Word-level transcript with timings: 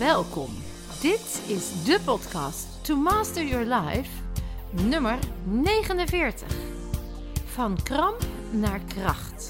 Welkom. 0.00 0.50
Dit 1.00 1.42
is 1.46 1.84
de 1.84 2.00
podcast 2.04 2.84
To 2.84 2.96
Master 2.96 3.44
Your 3.44 3.64
Life, 3.74 4.10
nummer 4.70 5.18
49. 5.44 6.48
Van 7.44 7.82
kramp 7.82 8.26
naar 8.50 8.80
kracht. 8.80 9.48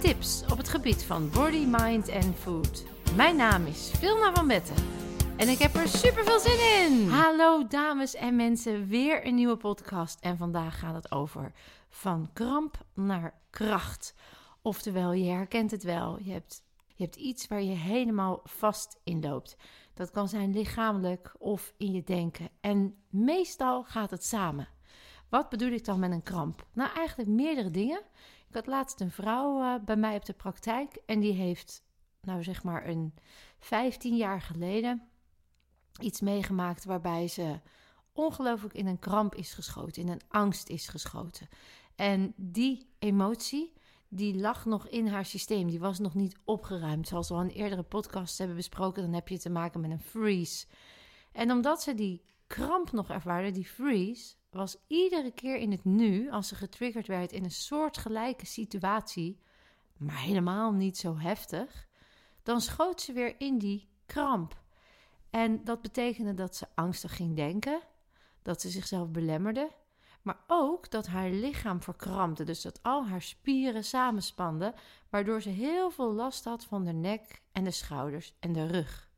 Tips 0.00 0.42
op 0.50 0.56
het 0.56 0.68
gebied 0.68 1.04
van 1.04 1.30
body, 1.30 1.64
mind 1.66 2.08
en 2.08 2.34
food. 2.34 2.84
Mijn 3.16 3.36
naam 3.36 3.66
is 3.66 3.90
Vilna 3.98 4.34
van 4.34 4.46
Betten 4.46 4.76
en 5.36 5.48
ik 5.48 5.58
heb 5.58 5.74
er 5.74 5.88
super 5.88 6.24
veel 6.24 6.40
zin 6.40 6.82
in. 6.84 7.08
Hallo 7.08 7.66
dames 7.66 8.14
en 8.14 8.36
mensen, 8.36 8.88
weer 8.88 9.26
een 9.26 9.34
nieuwe 9.34 9.56
podcast 9.56 10.20
en 10.20 10.36
vandaag 10.36 10.78
gaat 10.78 10.94
het 10.94 11.12
over 11.12 11.52
van 11.88 12.30
kramp 12.32 12.78
naar 12.94 13.34
kracht. 13.50 14.14
Oftewel, 14.62 15.12
je 15.12 15.30
herkent 15.30 15.70
het 15.70 15.82
wel. 15.82 16.18
Je 16.22 16.32
hebt, 16.32 16.62
je 17.00 17.06
hebt 17.06 17.16
iets 17.16 17.46
waar 17.46 17.62
je 17.62 17.74
helemaal 17.74 18.40
vast 18.44 19.00
in 19.04 19.20
loopt. 19.20 19.56
Dat 19.94 20.10
kan 20.10 20.28
zijn 20.28 20.52
lichamelijk 20.52 21.34
of 21.38 21.74
in 21.76 21.92
je 21.92 22.02
denken. 22.02 22.48
En 22.60 22.96
meestal 23.08 23.84
gaat 23.84 24.10
het 24.10 24.24
samen. 24.24 24.68
Wat 25.28 25.48
bedoel 25.48 25.70
ik 25.70 25.84
dan 25.84 25.98
met 25.98 26.10
een 26.10 26.22
kramp? 26.22 26.66
Nou, 26.72 26.90
eigenlijk 26.96 27.28
meerdere 27.28 27.70
dingen. 27.70 28.00
Ik 28.48 28.54
had 28.54 28.66
laatst 28.66 29.00
een 29.00 29.10
vrouw 29.10 29.60
uh, 29.60 29.74
bij 29.84 29.96
mij 29.96 30.16
op 30.16 30.24
de 30.24 30.32
praktijk 30.32 30.98
en 31.06 31.20
die 31.20 31.32
heeft, 31.32 31.82
nou 32.20 32.42
zeg 32.42 32.62
maar, 32.62 32.88
een 32.88 33.14
15 33.58 34.16
jaar 34.16 34.40
geleden 34.40 35.08
iets 36.00 36.20
meegemaakt 36.20 36.84
waarbij 36.84 37.28
ze 37.28 37.60
ongelooflijk 38.12 38.74
in 38.74 38.86
een 38.86 38.98
kramp 38.98 39.34
is 39.34 39.54
geschoten, 39.54 40.02
in 40.02 40.08
een 40.08 40.22
angst 40.28 40.68
is 40.68 40.88
geschoten. 40.88 41.48
En 41.94 42.32
die 42.36 42.90
emotie, 42.98 43.72
die 44.12 44.36
lag 44.36 44.64
nog 44.64 44.88
in 44.88 45.06
haar 45.06 45.24
systeem. 45.24 45.68
Die 45.68 45.80
was 45.80 45.98
nog 45.98 46.14
niet 46.14 46.36
opgeruimd. 46.44 47.08
Zoals 47.08 47.28
we 47.28 47.34
al 47.34 47.40
in 47.40 47.48
eerdere 47.48 47.82
podcasts 47.82 48.38
hebben 48.38 48.56
besproken, 48.56 49.02
dan 49.02 49.12
heb 49.12 49.28
je 49.28 49.38
te 49.38 49.50
maken 49.50 49.80
met 49.80 49.90
een 49.90 50.00
freeze. 50.00 50.66
En 51.32 51.50
omdat 51.50 51.82
ze 51.82 51.94
die 51.94 52.22
kramp 52.46 52.92
nog 52.92 53.10
ervaarde, 53.10 53.50
die 53.50 53.66
freeze, 53.66 54.34
was 54.50 54.76
iedere 54.86 55.30
keer 55.30 55.56
in 55.56 55.70
het 55.70 55.84
nu, 55.84 56.30
als 56.30 56.48
ze 56.48 56.54
getriggerd 56.54 57.06
werd 57.06 57.32
in 57.32 57.44
een 57.44 57.50
soortgelijke 57.50 58.46
situatie, 58.46 59.40
maar 59.96 60.20
helemaal 60.20 60.72
niet 60.72 60.98
zo 60.98 61.18
heftig, 61.18 61.88
dan 62.42 62.60
schoot 62.60 63.00
ze 63.00 63.12
weer 63.12 63.34
in 63.40 63.58
die 63.58 63.88
kramp. 64.06 64.62
En 65.30 65.64
dat 65.64 65.82
betekende 65.82 66.34
dat 66.34 66.56
ze 66.56 66.66
angstig 66.74 67.16
ging 67.16 67.36
denken, 67.36 67.80
dat 68.42 68.60
ze 68.60 68.68
zichzelf 68.68 69.10
belemmerde, 69.10 69.70
maar 70.22 70.38
ook 70.46 70.90
dat 70.90 71.06
haar 71.06 71.30
lichaam 71.30 71.82
verkrampte. 71.82 72.44
Dus 72.44 72.62
dat 72.62 72.82
al 72.82 73.06
haar 73.06 73.22
spieren 73.22 73.84
samenspanden, 73.84 74.74
waardoor 75.08 75.42
ze 75.42 75.48
heel 75.48 75.90
veel 75.90 76.12
last 76.12 76.44
had 76.44 76.64
van 76.64 76.84
de 76.84 76.92
nek 76.92 77.42
en 77.52 77.64
de 77.64 77.70
schouders 77.70 78.34
en 78.40 78.52
de 78.52 78.66
rug. 78.66 79.08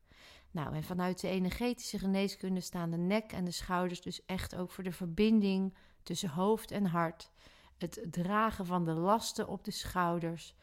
Nou, 0.50 0.74
en 0.74 0.84
vanuit 0.84 1.20
de 1.20 1.28
energetische 1.28 1.98
geneeskunde 1.98 2.60
staan 2.60 2.90
de 2.90 2.96
nek 2.96 3.32
en 3.32 3.44
de 3.44 3.50
schouders 3.50 4.00
dus 4.00 4.24
echt 4.24 4.56
ook 4.56 4.70
voor 4.70 4.84
de 4.84 4.92
verbinding 4.92 5.74
tussen 6.02 6.28
hoofd 6.28 6.70
en 6.70 6.86
hart. 6.86 7.30
Het 7.78 8.06
dragen 8.10 8.66
van 8.66 8.84
de 8.84 8.92
lasten 8.92 9.48
op 9.48 9.64
de 9.64 9.70
schouders. 9.70 10.54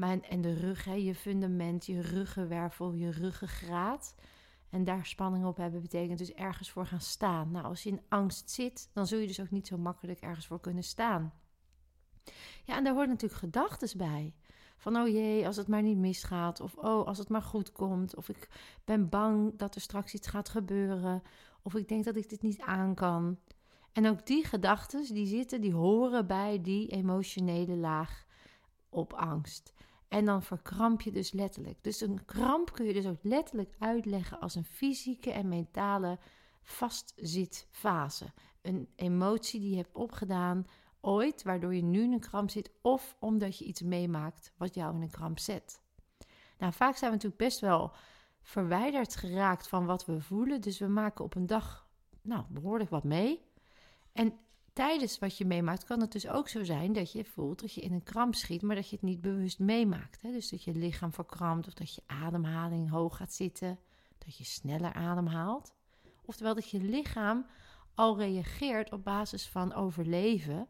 En 0.00 0.40
de 0.40 0.54
rug, 0.54 0.84
hè, 0.84 0.94
je 0.94 1.14
fundament, 1.14 1.86
je 1.86 2.00
ruggenwervel, 2.00 2.92
je 2.92 3.10
ruggengraat. 3.10 4.14
En 4.74 4.84
daar 4.84 5.06
spanning 5.06 5.44
op 5.44 5.56
hebben 5.56 5.80
betekent 5.80 6.18
dus 6.18 6.32
ergens 6.32 6.70
voor 6.70 6.86
gaan 6.86 7.00
staan. 7.00 7.50
Nou, 7.50 7.64
als 7.64 7.82
je 7.82 7.90
in 7.90 8.00
angst 8.08 8.50
zit, 8.50 8.90
dan 8.92 9.06
zul 9.06 9.18
je 9.18 9.26
dus 9.26 9.40
ook 9.40 9.50
niet 9.50 9.66
zo 9.66 9.76
makkelijk 9.76 10.20
ergens 10.20 10.46
voor 10.46 10.60
kunnen 10.60 10.84
staan. 10.84 11.32
Ja, 12.64 12.76
en 12.76 12.84
daar 12.84 12.94
hoort 12.94 13.08
natuurlijk 13.08 13.40
gedachten 13.40 13.98
bij. 13.98 14.34
Van 14.76 14.96
oh 14.96 15.08
jee, 15.08 15.46
als 15.46 15.56
het 15.56 15.68
maar 15.68 15.82
niet 15.82 15.98
misgaat. 15.98 16.60
Of 16.60 16.74
oh, 16.74 17.06
als 17.06 17.18
het 17.18 17.28
maar 17.28 17.42
goed 17.42 17.72
komt. 17.72 18.16
Of 18.16 18.28
ik 18.28 18.48
ben 18.84 19.08
bang 19.08 19.58
dat 19.58 19.74
er 19.74 19.80
straks 19.80 20.14
iets 20.14 20.28
gaat 20.28 20.48
gebeuren. 20.48 21.22
Of 21.62 21.74
ik 21.74 21.88
denk 21.88 22.04
dat 22.04 22.16
ik 22.16 22.28
dit 22.28 22.42
niet 22.42 22.60
aan 22.60 22.94
kan. 22.94 23.38
En 23.92 24.08
ook 24.08 24.26
die 24.26 24.44
gedachten, 24.44 25.14
die 25.14 25.26
zitten, 25.26 25.60
die 25.60 25.74
horen 25.74 26.26
bij 26.26 26.60
die 26.60 26.88
emotionele 26.88 27.76
laag 27.76 28.24
op 28.88 29.12
angst. 29.12 29.72
En 30.14 30.24
dan 30.24 30.42
verkramp 30.42 31.00
je 31.00 31.12
dus 31.12 31.32
letterlijk. 31.32 31.78
Dus 31.80 32.00
een 32.00 32.24
kramp 32.24 32.72
kun 32.72 32.84
je 32.84 32.92
dus 32.92 33.06
ook 33.06 33.22
letterlijk 33.22 33.74
uitleggen 33.78 34.40
als 34.40 34.54
een 34.54 34.64
fysieke 34.64 35.30
en 35.30 35.48
mentale 35.48 36.18
vastzitfase. 36.62 38.24
Een 38.62 38.88
emotie 38.96 39.60
die 39.60 39.70
je 39.70 39.76
hebt 39.76 39.94
opgedaan 39.94 40.66
ooit, 41.00 41.42
waardoor 41.42 41.74
je 41.74 41.82
nu 41.82 42.02
in 42.02 42.12
een 42.12 42.20
kramp 42.20 42.50
zit, 42.50 42.70
of 42.82 43.16
omdat 43.18 43.58
je 43.58 43.64
iets 43.64 43.82
meemaakt 43.82 44.52
wat 44.56 44.74
jou 44.74 44.94
in 44.94 45.02
een 45.02 45.10
kramp 45.10 45.38
zet. 45.38 45.80
Nou, 46.58 46.72
vaak 46.72 46.96
zijn 46.96 47.10
we 47.10 47.16
natuurlijk 47.16 47.42
best 47.42 47.60
wel 47.60 47.92
verwijderd 48.42 49.16
geraakt 49.16 49.68
van 49.68 49.86
wat 49.86 50.04
we 50.04 50.20
voelen. 50.20 50.60
Dus 50.60 50.78
we 50.78 50.88
maken 50.88 51.24
op 51.24 51.34
een 51.34 51.46
dag 51.46 51.88
nou, 52.22 52.44
behoorlijk 52.48 52.90
wat 52.90 53.04
mee. 53.04 53.40
En 54.12 54.38
tijdens 54.74 55.18
wat 55.18 55.38
je 55.38 55.44
meemaakt 55.44 55.84
kan 55.84 56.00
het 56.00 56.12
dus 56.12 56.28
ook 56.28 56.48
zo 56.48 56.64
zijn 56.64 56.92
dat 56.92 57.12
je 57.12 57.24
voelt 57.24 57.60
dat 57.60 57.72
je 57.72 57.80
in 57.80 57.92
een 57.92 58.02
kramp 58.02 58.34
schiet, 58.34 58.62
maar 58.62 58.76
dat 58.76 58.88
je 58.88 58.96
het 58.96 59.04
niet 59.04 59.20
bewust 59.20 59.58
meemaakt. 59.58 60.22
Hè? 60.22 60.32
Dus 60.32 60.50
dat 60.50 60.62
je 60.62 60.74
lichaam 60.74 61.12
verkrampt 61.12 61.66
of 61.66 61.74
dat 61.74 61.94
je 61.94 62.02
ademhaling 62.06 62.90
hoog 62.90 63.16
gaat 63.16 63.32
zitten, 63.32 63.78
dat 64.18 64.36
je 64.36 64.44
sneller 64.44 64.92
ademhaalt. 64.92 65.74
Oftewel 66.24 66.54
dat 66.54 66.70
je 66.70 66.80
lichaam 66.80 67.46
al 67.94 68.18
reageert 68.18 68.92
op 68.92 69.04
basis 69.04 69.48
van 69.48 69.74
overleven, 69.74 70.68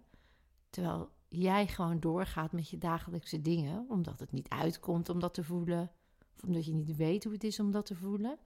terwijl 0.70 1.10
jij 1.28 1.66
gewoon 1.66 2.00
doorgaat 2.00 2.52
met 2.52 2.68
je 2.68 2.78
dagelijkse 2.78 3.40
dingen, 3.40 3.86
omdat 3.88 4.20
het 4.20 4.32
niet 4.32 4.48
uitkomt 4.48 5.08
om 5.08 5.20
dat 5.20 5.34
te 5.34 5.44
voelen, 5.44 5.90
of 6.36 6.42
omdat 6.42 6.64
je 6.64 6.74
niet 6.74 6.96
weet 6.96 7.24
hoe 7.24 7.32
het 7.32 7.44
is 7.44 7.60
om 7.60 7.70
dat 7.70 7.86
te 7.86 7.96
voelen. 7.96 8.38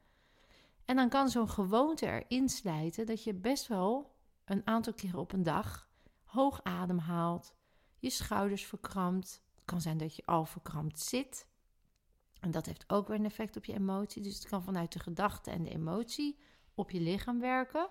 En 0.84 0.97
dan 0.97 1.08
kan 1.08 1.28
zo'n 1.28 1.48
gewoonte 1.48 2.06
erin 2.06 2.48
slijten 2.48 3.06
dat 3.06 3.24
je 3.24 3.34
best 3.34 3.66
wel 3.66 4.16
een 4.50 4.66
aantal 4.66 4.92
keren 4.92 5.19
op 5.19 5.32
een 5.32 5.42
dag 5.42 5.88
hoog 6.25 6.60
ademhaalt, 6.62 7.54
je 7.98 8.10
schouders 8.10 8.66
verkrampt. 8.66 9.42
Het 9.54 9.64
kan 9.64 9.81
zijn 9.81 9.98
dat 9.98 10.16
je 10.16 10.26
al 10.26 10.44
verkrampt 10.44 11.00
zit. 11.00 11.47
En 12.41 12.50
dat 12.50 12.66
heeft 12.66 12.84
ook 12.86 13.09
weer 13.09 13.19
een 13.19 13.25
effect 13.25 13.56
op 13.56 13.64
je 13.64 13.75
emotie. 13.75 14.22
Dus 14.22 14.34
het 14.34 14.48
kan 14.48 14.62
vanuit 14.62 14.92
de 14.92 14.98
gedachte 14.98 15.50
en 15.50 15.62
de 15.62 15.70
emotie 15.70 16.38
op 16.75 16.91
je 16.91 17.00
lichaam 17.00 17.41
werken. 17.41 17.88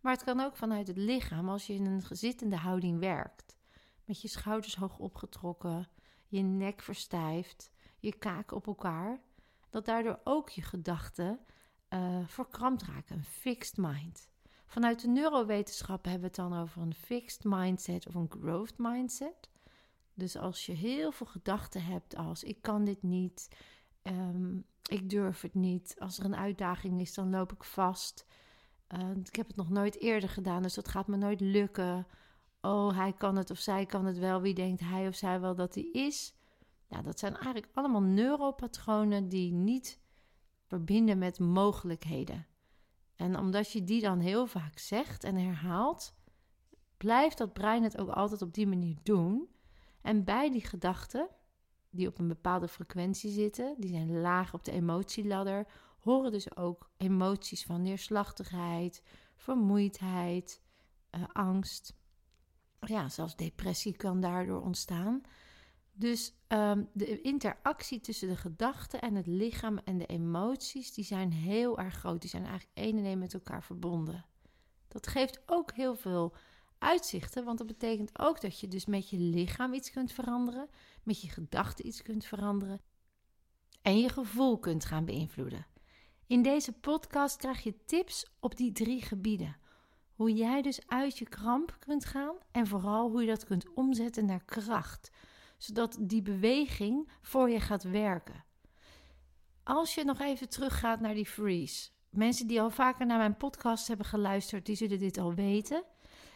Maar 0.00 0.12
het 0.12 0.24
kan 0.24 0.40
ook 0.40 0.56
vanuit 0.56 0.86
het 0.86 0.96
lichaam 0.96 1.48
als 1.48 1.66
je 1.66 1.74
in 1.74 1.86
een 1.86 2.02
gezittende 2.02 2.56
houding 2.56 2.98
werkt. 2.98 3.56
Met 4.04 4.20
je 4.20 4.28
schouders 4.28 4.76
hoog 4.76 4.98
opgetrokken, 4.98 5.88
je 6.26 6.40
nek 6.40 6.82
verstijft, 6.82 7.70
je 7.98 8.18
kaak 8.18 8.52
op 8.52 8.66
elkaar. 8.66 9.20
Dat 9.70 9.84
daardoor 9.84 10.20
ook 10.24 10.48
je 10.48 10.62
gedachten 10.62 11.40
uh, 11.88 12.26
verkrampt 12.26 12.82
raken. 12.82 13.16
Een 13.16 13.24
fixed 13.24 13.76
mind. 13.76 14.28
Vanuit 14.70 15.00
de 15.00 15.08
neurowetenschap 15.08 16.04
hebben 16.04 16.20
we 16.20 16.26
het 16.26 16.50
dan 16.50 16.60
over 16.60 16.82
een 16.82 16.94
fixed 16.94 17.44
mindset 17.44 18.06
of 18.06 18.14
een 18.14 18.30
growth 18.40 18.78
mindset. 18.78 19.48
Dus 20.14 20.36
als 20.36 20.66
je 20.66 20.72
heel 20.72 21.12
veel 21.12 21.26
gedachten 21.26 21.84
hebt 21.84 22.16
als 22.16 22.42
ik 22.42 22.62
kan 22.62 22.84
dit 22.84 23.02
niet, 23.02 23.48
um, 24.02 24.64
ik 24.90 25.10
durf 25.10 25.40
het 25.40 25.54
niet, 25.54 25.94
als 25.98 26.18
er 26.18 26.24
een 26.24 26.36
uitdaging 26.36 27.00
is, 27.00 27.14
dan 27.14 27.30
loop 27.30 27.52
ik 27.52 27.64
vast. 27.64 28.26
Uh, 28.88 29.10
ik 29.24 29.36
heb 29.36 29.46
het 29.46 29.56
nog 29.56 29.70
nooit 29.70 30.00
eerder 30.00 30.28
gedaan, 30.28 30.62
dus 30.62 30.74
dat 30.74 30.88
gaat 30.88 31.06
me 31.06 31.16
nooit 31.16 31.40
lukken. 31.40 32.06
Oh, 32.60 32.96
hij 32.96 33.12
kan 33.12 33.36
het 33.36 33.50
of 33.50 33.58
zij 33.58 33.86
kan 33.86 34.04
het 34.04 34.18
wel. 34.18 34.40
Wie 34.40 34.54
denkt 34.54 34.80
hij 34.80 35.08
of 35.08 35.14
zij 35.14 35.40
wel 35.40 35.54
dat 35.54 35.74
hij 35.74 35.84
is? 35.84 36.34
Ja, 36.86 37.02
dat 37.02 37.18
zijn 37.18 37.32
eigenlijk 37.32 37.68
allemaal 37.72 38.02
neuropatronen 38.02 39.28
die 39.28 39.52
niet 39.52 40.00
verbinden 40.66 41.18
met 41.18 41.38
mogelijkheden. 41.38 42.46
En 43.20 43.38
omdat 43.38 43.72
je 43.72 43.84
die 43.84 44.00
dan 44.00 44.18
heel 44.18 44.46
vaak 44.46 44.78
zegt 44.78 45.24
en 45.24 45.36
herhaalt, 45.36 46.14
blijft 46.96 47.38
dat 47.38 47.52
brein 47.52 47.82
het 47.82 47.98
ook 47.98 48.08
altijd 48.08 48.42
op 48.42 48.54
die 48.54 48.66
manier 48.66 48.96
doen. 49.02 49.48
En 50.02 50.24
bij 50.24 50.50
die 50.50 50.66
gedachten, 50.66 51.28
die 51.90 52.06
op 52.06 52.18
een 52.18 52.28
bepaalde 52.28 52.68
frequentie 52.68 53.30
zitten, 53.30 53.74
die 53.78 53.90
zijn 53.90 54.20
laag 54.20 54.54
op 54.54 54.64
de 54.64 54.72
emotieladder, 54.72 55.66
horen 55.98 56.30
dus 56.32 56.56
ook 56.56 56.90
emoties 56.96 57.64
van 57.64 57.82
neerslachtigheid, 57.82 59.02
vermoeidheid, 59.36 60.60
uh, 61.10 61.22
angst. 61.32 61.94
Ja, 62.80 63.08
zelfs 63.08 63.36
depressie 63.36 63.96
kan 63.96 64.20
daardoor 64.20 64.60
ontstaan. 64.60 65.22
Dus 66.00 66.34
um, 66.48 66.88
de 66.92 67.20
interactie 67.20 68.00
tussen 68.00 68.28
de 68.28 68.36
gedachten 68.36 69.00
en 69.00 69.14
het 69.14 69.26
lichaam 69.26 69.78
en 69.78 69.98
de 69.98 70.06
emoties, 70.06 70.94
die 70.94 71.04
zijn 71.04 71.32
heel 71.32 71.78
erg 71.78 71.94
groot. 71.94 72.20
Die 72.20 72.30
zijn 72.30 72.44
eigenlijk 72.44 72.78
één 72.78 72.98
en 72.98 73.04
één 73.04 73.18
met 73.18 73.34
elkaar 73.34 73.62
verbonden. 73.62 74.24
Dat 74.88 75.06
geeft 75.06 75.42
ook 75.46 75.72
heel 75.72 75.96
veel 75.96 76.34
uitzichten, 76.78 77.44
want 77.44 77.58
dat 77.58 77.66
betekent 77.66 78.18
ook 78.18 78.40
dat 78.40 78.60
je 78.60 78.68
dus 78.68 78.86
met 78.86 79.10
je 79.10 79.18
lichaam 79.18 79.74
iets 79.74 79.90
kunt 79.90 80.12
veranderen, 80.12 80.68
met 81.02 81.20
je 81.20 81.28
gedachten 81.28 81.86
iets 81.86 82.02
kunt 82.02 82.24
veranderen 82.24 82.80
en 83.82 83.98
je 83.98 84.08
gevoel 84.08 84.58
kunt 84.58 84.84
gaan 84.84 85.04
beïnvloeden. 85.04 85.66
In 86.26 86.42
deze 86.42 86.72
podcast 86.72 87.36
krijg 87.36 87.62
je 87.62 87.84
tips 87.84 88.30
op 88.38 88.56
die 88.56 88.72
drie 88.72 89.02
gebieden. 89.02 89.56
Hoe 90.14 90.32
jij 90.32 90.62
dus 90.62 90.86
uit 90.86 91.18
je 91.18 91.28
kramp 91.28 91.76
kunt 91.78 92.04
gaan 92.04 92.36
en 92.50 92.66
vooral 92.66 93.10
hoe 93.10 93.20
je 93.20 93.26
dat 93.26 93.44
kunt 93.44 93.74
omzetten 93.74 94.24
naar 94.24 94.44
kracht 94.44 95.10
zodat 95.60 95.96
die 96.00 96.22
beweging 96.22 97.10
voor 97.22 97.50
je 97.50 97.60
gaat 97.60 97.82
werken. 97.82 98.44
als 99.64 99.94
je 99.94 100.04
nog 100.04 100.20
even 100.20 100.48
teruggaat 100.48 101.00
naar 101.00 101.14
die 101.14 101.26
freeze. 101.26 101.90
Mensen 102.10 102.46
die 102.46 102.60
al 102.60 102.70
vaker 102.70 103.06
naar 103.06 103.18
mijn 103.18 103.36
podcast 103.36 103.88
hebben 103.88 104.06
geluisterd, 104.06 104.66
die 104.66 104.76
zullen 104.76 104.98
dit 104.98 105.18
al 105.18 105.34
weten. 105.34 105.84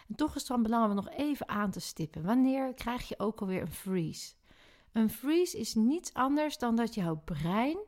En 0.09 0.15
toch 0.15 0.35
is 0.35 0.41
het 0.41 0.47
dan 0.47 0.63
belangrijk 0.63 0.99
om 0.99 1.05
nog 1.05 1.15
even 1.15 1.49
aan 1.49 1.71
te 1.71 1.81
stippen. 1.81 2.23
Wanneer 2.23 2.75
krijg 2.75 3.09
je 3.09 3.19
ook 3.19 3.41
alweer 3.41 3.61
een 3.61 3.73
freeze? 3.73 4.35
Een 4.93 5.11
freeze 5.11 5.59
is 5.59 5.75
niets 5.75 6.13
anders 6.13 6.59
dan 6.59 6.77
dat 6.77 6.95
jouw 6.95 7.17
brein 7.25 7.79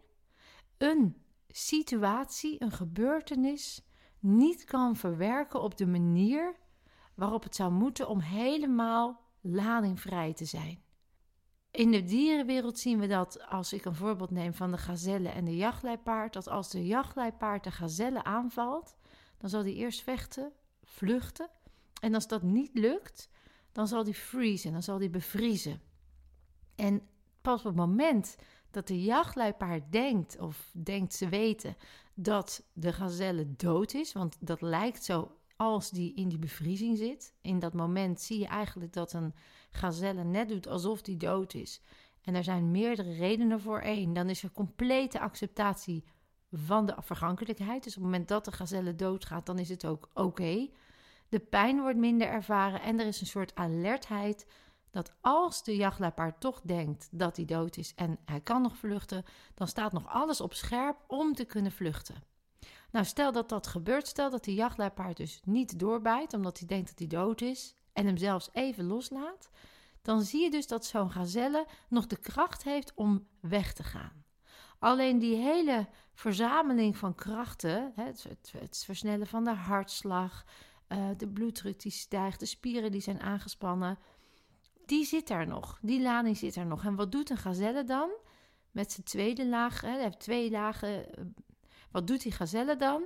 een 0.78 1.16
situatie, 1.48 2.62
een 2.62 2.72
gebeurtenis, 2.72 3.86
niet 4.18 4.64
kan 4.64 4.96
verwerken 4.96 5.62
op 5.62 5.76
de 5.76 5.86
manier 5.86 6.56
waarop 7.14 7.42
het 7.42 7.54
zou 7.54 7.72
moeten 7.72 8.08
om 8.08 8.20
helemaal 8.20 9.20
ladingvrij 9.40 10.32
te 10.32 10.44
zijn. 10.44 10.84
In 11.76 11.90
de 11.90 12.04
dierenwereld 12.04 12.78
zien 12.78 12.98
we 12.98 13.06
dat, 13.06 13.46
als 13.48 13.72
ik 13.72 13.84
een 13.84 13.94
voorbeeld 13.94 14.30
neem 14.30 14.54
van 14.54 14.70
de 14.70 14.78
gazelle 14.78 15.28
en 15.28 15.44
de 15.44 15.56
jachtleipaard, 15.56 16.32
dat 16.32 16.48
als 16.48 16.70
de 16.70 16.86
jachtleipaard 16.86 17.64
de 17.64 17.70
gazelle 17.70 18.24
aanvalt, 18.24 18.96
dan 19.38 19.50
zal 19.50 19.62
die 19.62 19.74
eerst 19.74 20.02
vechten, 20.02 20.52
vluchten. 20.82 21.50
En 22.00 22.14
als 22.14 22.26
dat 22.26 22.42
niet 22.42 22.70
lukt, 22.74 23.28
dan 23.72 23.88
zal 23.88 24.04
die 24.04 24.14
freezen, 24.14 24.72
dan 24.72 24.82
zal 24.82 24.98
die 24.98 25.10
bevriezen. 25.10 25.80
En 26.74 27.08
pas 27.40 27.58
op 27.58 27.66
het 27.66 27.76
moment 27.76 28.36
dat 28.70 28.86
de 28.86 29.02
jachtluipaard 29.02 29.92
denkt, 29.92 30.38
of 30.40 30.70
denkt 30.72 31.14
ze 31.14 31.28
weten, 31.28 31.76
dat 32.14 32.62
de 32.72 32.92
gazelle 32.92 33.56
dood 33.56 33.94
is, 33.94 34.12
want 34.12 34.36
dat 34.40 34.60
lijkt 34.60 35.04
zo 35.04 35.36
als 35.56 35.90
die 35.90 36.14
in 36.14 36.28
die 36.28 36.38
bevriezing 36.38 36.98
zit. 36.98 37.34
In 37.40 37.58
dat 37.58 37.74
moment 37.74 38.20
zie 38.20 38.38
je 38.38 38.46
eigenlijk 38.46 38.92
dat 38.92 39.12
een 39.12 39.34
gazelle 39.70 40.24
net 40.24 40.48
doet 40.48 40.68
alsof 40.68 41.02
die 41.02 41.16
dood 41.16 41.54
is. 41.54 41.82
En 42.22 42.34
er 42.34 42.44
zijn 42.44 42.70
meerdere 42.70 43.12
redenen 43.12 43.60
voor. 43.60 43.80
Eén, 43.84 44.12
dan 44.12 44.28
is 44.28 44.42
er 44.42 44.52
complete 44.52 45.20
acceptatie 45.20 46.04
van 46.50 46.86
de 46.86 46.94
vergankelijkheid. 46.98 47.84
Dus 47.84 47.96
op 47.96 48.02
het 48.02 48.10
moment 48.10 48.28
dat 48.28 48.44
de 48.44 48.52
gazelle 48.52 48.94
doodgaat, 48.94 49.46
dan 49.46 49.58
is 49.58 49.68
het 49.68 49.86
ook 49.86 50.10
oké. 50.14 50.68
De 51.28 51.38
pijn 51.38 51.80
wordt 51.80 51.98
minder 51.98 52.28
ervaren 52.28 52.80
en 52.80 53.00
er 53.00 53.06
is 53.06 53.20
een 53.20 53.26
soort 53.26 53.54
alertheid 53.54 54.46
dat 54.90 55.14
als 55.20 55.62
de 55.62 55.76
jachtluipaard 55.76 56.40
toch 56.40 56.60
denkt 56.60 57.08
dat 57.10 57.36
hij 57.36 57.44
dood 57.44 57.76
is 57.76 57.94
en 57.94 58.18
hij 58.24 58.40
kan 58.40 58.62
nog 58.62 58.76
vluchten, 58.76 59.24
dan 59.54 59.68
staat 59.68 59.92
nog 59.92 60.08
alles 60.08 60.40
op 60.40 60.54
scherp 60.54 61.04
om 61.06 61.34
te 61.34 61.44
kunnen 61.44 61.72
vluchten. 61.72 62.22
Nou, 62.96 63.08
stel 63.08 63.32
dat 63.32 63.48
dat 63.48 63.66
gebeurt, 63.66 64.06
stel 64.06 64.30
dat 64.30 64.44
die 64.44 64.54
jachtluipaard 64.54 65.16
dus 65.16 65.40
niet 65.44 65.78
doorbijt 65.78 66.34
omdat 66.34 66.58
hij 66.58 66.66
denkt 66.66 66.88
dat 66.88 66.98
hij 66.98 67.06
dood 67.06 67.40
is 67.40 67.74
en 67.92 68.06
hem 68.06 68.16
zelfs 68.16 68.48
even 68.52 68.86
loslaat, 68.86 69.50
dan 70.02 70.22
zie 70.22 70.42
je 70.42 70.50
dus 70.50 70.66
dat 70.66 70.86
zo'n 70.86 71.10
gazelle 71.10 71.66
nog 71.88 72.06
de 72.06 72.16
kracht 72.16 72.62
heeft 72.62 72.94
om 72.94 73.26
weg 73.40 73.72
te 73.72 73.82
gaan. 73.82 74.24
Alleen 74.78 75.18
die 75.18 75.36
hele 75.36 75.88
verzameling 76.14 76.96
van 76.96 77.14
krachten, 77.14 77.92
het, 77.94 78.84
versnellen 78.84 79.26
van 79.26 79.44
de 79.44 79.54
hartslag, 79.54 80.44
uh, 80.88 81.08
de 81.16 81.28
bloeddruk 81.28 81.80
die 81.80 81.92
stijgt, 81.92 82.40
de 82.40 82.46
spieren 82.46 82.90
die 82.90 83.00
zijn 83.00 83.20
aangespannen, 83.20 83.98
die 84.86 85.04
zit 85.04 85.28
daar 85.28 85.46
nog. 85.46 85.78
Die 85.82 86.02
lading 86.02 86.36
zit 86.36 86.56
er 86.56 86.66
nog. 86.66 86.84
En 86.84 86.94
wat 86.94 87.12
doet 87.12 87.30
een 87.30 87.36
gazelle 87.36 87.84
dan? 87.84 88.10
Met 88.70 88.92
zijn 88.92 89.06
tweede 89.06 89.46
laag, 89.46 89.80
hij 89.80 90.02
heeft 90.02 90.20
twee 90.20 90.50
lagen. 90.50 91.06
Wat 91.90 92.06
doet 92.06 92.22
die 92.22 92.32
gazelle 92.32 92.76
dan? 92.76 93.02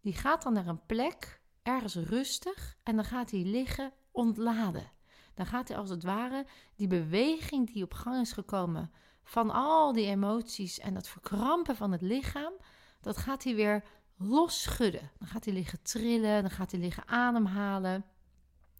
Die 0.00 0.14
gaat 0.14 0.42
dan 0.42 0.52
naar 0.52 0.66
een 0.66 0.86
plek, 0.86 1.40
ergens 1.62 1.94
rustig, 1.94 2.76
en 2.82 2.96
dan 2.96 3.04
gaat 3.04 3.30
hij 3.30 3.42
liggen 3.42 3.92
ontladen. 4.10 4.90
Dan 5.34 5.46
gaat 5.46 5.68
hij 5.68 5.76
als 5.76 5.90
het 5.90 6.02
ware 6.02 6.46
die 6.76 6.86
beweging 6.86 7.72
die 7.72 7.84
op 7.84 7.94
gang 7.94 8.20
is 8.20 8.32
gekomen 8.32 8.90
van 9.22 9.50
al 9.50 9.92
die 9.92 10.06
emoties 10.06 10.78
en 10.78 10.94
dat 10.94 11.08
verkrampen 11.08 11.76
van 11.76 11.92
het 11.92 12.02
lichaam, 12.02 12.52
dat 13.00 13.16
gaat 13.16 13.44
hij 13.44 13.54
weer 13.54 13.84
losschudden. 14.16 15.10
Dan 15.18 15.28
gaat 15.28 15.44
hij 15.44 15.54
liggen 15.54 15.82
trillen, 15.82 16.42
dan 16.42 16.50
gaat 16.50 16.70
hij 16.70 16.80
liggen 16.80 17.08
ademhalen. 17.08 18.04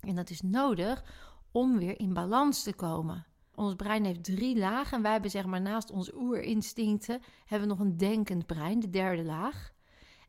En 0.01 0.15
dat 0.15 0.31
is 0.31 0.41
nodig 0.41 1.05
om 1.51 1.79
weer 1.79 1.99
in 1.99 2.13
balans 2.13 2.63
te 2.63 2.75
komen. 2.75 3.27
Ons 3.61 3.75
brein 3.75 4.05
heeft 4.05 4.25
drie 4.25 4.59
lagen 4.59 4.97
en 4.97 5.03
wij 5.03 5.13
hebben 5.13 5.31
zeg 5.31 5.47
maar 5.47 5.61
naast 5.61 5.91
onze 5.91 6.17
oerinstincten 6.17 7.23
hebben 7.47 7.69
we 7.69 7.75
nog 7.75 7.85
een 7.85 7.97
denkend 7.97 8.47
brein, 8.47 8.81
de 8.81 8.91
derde 8.91 9.25
laag. 9.25 9.73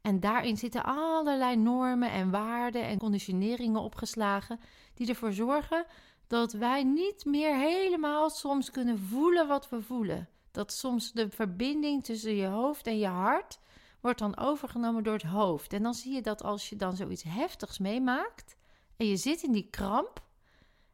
En 0.02 0.20
daarin 0.20 0.58
zitten 0.58 0.84
allerlei 0.84 1.56
normen 1.56 2.12
en 2.12 2.32
waarden 2.32 2.84
en 2.84 2.98
conditioneringen 2.98 3.82
opgeslagen 3.82 4.60
die 4.94 5.08
ervoor 5.08 5.34
zorgen 5.34 5.86
dat 6.28 6.54
wij 6.54 6.84
niet 6.84 7.26
meer 7.26 7.56
helemaal 7.56 8.30
soms 8.30 8.72
kunnen 8.72 9.00
voelen 9.00 9.48
wat 9.48 9.70
we 9.70 9.82
voelen. 9.82 10.30
Dat 10.52 10.72
soms 10.72 11.12
de 11.12 11.30
verbinding 11.30 12.04
tussen 12.04 12.36
je 12.36 12.48
hoofd 12.48 12.88
en 12.88 12.98
je 12.98 13.08
hart 13.08 13.60
wordt 14.02 14.20
dan 14.20 14.38
overgenomen 14.38 15.04
door 15.04 15.14
het 15.14 15.24
hoofd. 15.24 15.74
En 15.74 15.84
dan 15.84 15.94
zie 15.94 16.14
je 16.14 16.22
dat 16.22 16.44
als 16.44 16.70
je 16.70 16.76
dan 16.76 16.96
zoiets 16.96 17.24
heftigs 17.24 17.80
meemaakt 17.80 18.56
en 18.98 19.06
je 19.06 19.18
zit 19.18 19.44
in 19.44 19.52
die 19.52 19.68
kramp, 19.70 20.30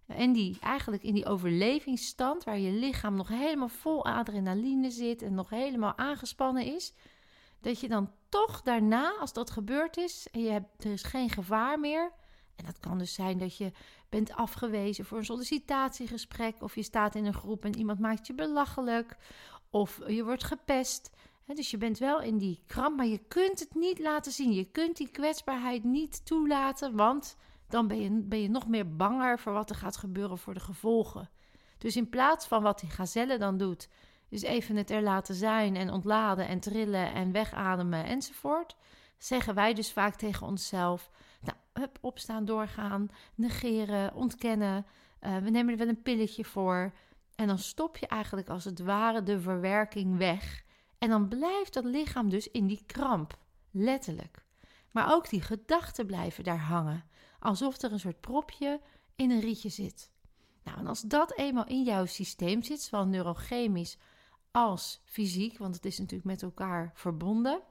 en 0.07 0.33
die 0.33 0.57
eigenlijk 0.61 1.03
in 1.03 1.13
die 1.13 1.25
overlevingsstand, 1.25 2.43
waar 2.43 2.59
je 2.59 2.71
lichaam 2.71 3.15
nog 3.15 3.27
helemaal 3.27 3.69
vol 3.69 4.05
adrenaline 4.05 4.91
zit 4.91 5.21
en 5.21 5.33
nog 5.33 5.49
helemaal 5.49 5.97
aangespannen 5.97 6.65
is, 6.65 6.93
dat 7.61 7.79
je 7.79 7.87
dan 7.87 8.11
toch 8.29 8.61
daarna, 8.61 9.15
als 9.19 9.33
dat 9.33 9.49
gebeurd 9.49 9.97
is 9.97 10.27
en 10.31 10.41
je 10.41 10.49
hebt, 10.49 10.83
er 10.83 10.91
is 10.91 11.03
geen 11.03 11.29
gevaar 11.29 11.79
meer, 11.79 12.11
en 12.55 12.65
dat 12.65 12.79
kan 12.79 12.97
dus 12.97 13.13
zijn 13.13 13.37
dat 13.37 13.57
je 13.57 13.71
bent 14.09 14.33
afgewezen 14.33 15.05
voor 15.05 15.17
een 15.17 15.25
sollicitatiegesprek, 15.25 16.61
of 16.61 16.75
je 16.75 16.83
staat 16.83 17.15
in 17.15 17.25
een 17.25 17.33
groep 17.33 17.65
en 17.65 17.77
iemand 17.77 17.99
maakt 17.99 18.27
je 18.27 18.33
belachelijk, 18.33 19.17
of 19.69 20.01
je 20.07 20.23
wordt 20.23 20.43
gepest. 20.43 21.09
dus 21.45 21.71
je 21.71 21.77
bent 21.77 21.97
wel 21.97 22.21
in 22.21 22.37
die 22.37 22.59
kramp, 22.65 22.97
maar 22.97 23.05
je 23.05 23.21
kunt 23.27 23.59
het 23.59 23.75
niet 23.75 23.99
laten 23.99 24.31
zien. 24.31 24.53
Je 24.53 24.71
kunt 24.71 24.97
die 24.97 25.09
kwetsbaarheid 25.09 25.83
niet 25.83 26.25
toelaten, 26.25 26.95
want 26.95 27.37
dan 27.67 27.87
ben 27.87 28.01
je, 28.01 28.21
ben 28.23 28.41
je 28.41 28.49
nog 28.49 28.67
meer 28.67 28.95
banger 28.95 29.39
voor 29.39 29.53
wat 29.53 29.69
er 29.69 29.75
gaat 29.75 29.97
gebeuren 29.97 30.37
voor 30.37 30.53
de 30.53 30.59
gevolgen. 30.59 31.29
Dus 31.77 31.95
in 31.95 32.09
plaats 32.09 32.47
van 32.47 32.63
wat 32.63 32.79
die 32.79 32.89
gazelle 32.89 33.37
dan 33.37 33.57
doet, 33.57 33.89
dus 34.29 34.41
even 34.41 34.75
het 34.75 34.91
er 34.91 35.01
laten 35.01 35.35
zijn 35.35 35.75
en 35.75 35.91
ontladen 35.91 36.47
en 36.47 36.59
trillen 36.59 37.13
en 37.13 37.31
wegademen 37.31 38.05
enzovoort, 38.05 38.75
zeggen 39.17 39.55
wij 39.55 39.73
dus 39.73 39.93
vaak 39.93 40.15
tegen 40.15 40.47
onszelf: 40.47 41.09
Nou, 41.41 41.57
hup, 41.73 41.97
opstaan, 42.01 42.45
doorgaan, 42.45 43.09
negeren, 43.35 44.13
ontkennen. 44.13 44.85
Uh, 45.21 45.37
we 45.37 45.49
nemen 45.49 45.71
er 45.71 45.77
wel 45.77 45.87
een 45.87 46.01
pilletje 46.01 46.45
voor. 46.45 46.93
En 47.35 47.47
dan 47.47 47.57
stop 47.57 47.97
je 47.97 48.07
eigenlijk 48.07 48.49
als 48.49 48.63
het 48.63 48.79
ware 48.79 49.23
de 49.23 49.39
verwerking 49.39 50.17
weg. 50.17 50.63
En 50.97 51.09
dan 51.09 51.27
blijft 51.27 51.73
dat 51.73 51.83
lichaam 51.85 52.29
dus 52.29 52.51
in 52.51 52.67
die 52.67 52.83
kramp, 52.85 53.37
letterlijk. 53.71 54.45
Maar 54.91 55.13
ook 55.13 55.29
die 55.29 55.41
gedachten 55.41 56.05
blijven 56.05 56.43
daar 56.43 56.59
hangen 56.59 57.03
alsof 57.39 57.81
er 57.81 57.91
een 57.91 57.99
soort 57.99 58.21
propje 58.21 58.81
in 59.15 59.31
een 59.31 59.39
rietje 59.39 59.69
zit. 59.69 60.11
Nou, 60.63 60.79
en 60.79 60.87
als 60.87 61.01
dat 61.01 61.37
eenmaal 61.37 61.67
in 61.67 61.83
jouw 61.83 62.05
systeem 62.05 62.63
zit, 62.63 62.81
zowel 62.81 63.05
neurochemisch 63.05 63.97
als 64.51 65.01
fysiek, 65.05 65.57
want 65.57 65.75
het 65.75 65.85
is 65.85 65.97
natuurlijk 65.97 66.29
met 66.29 66.43
elkaar 66.43 66.91
verbonden, 66.93 67.61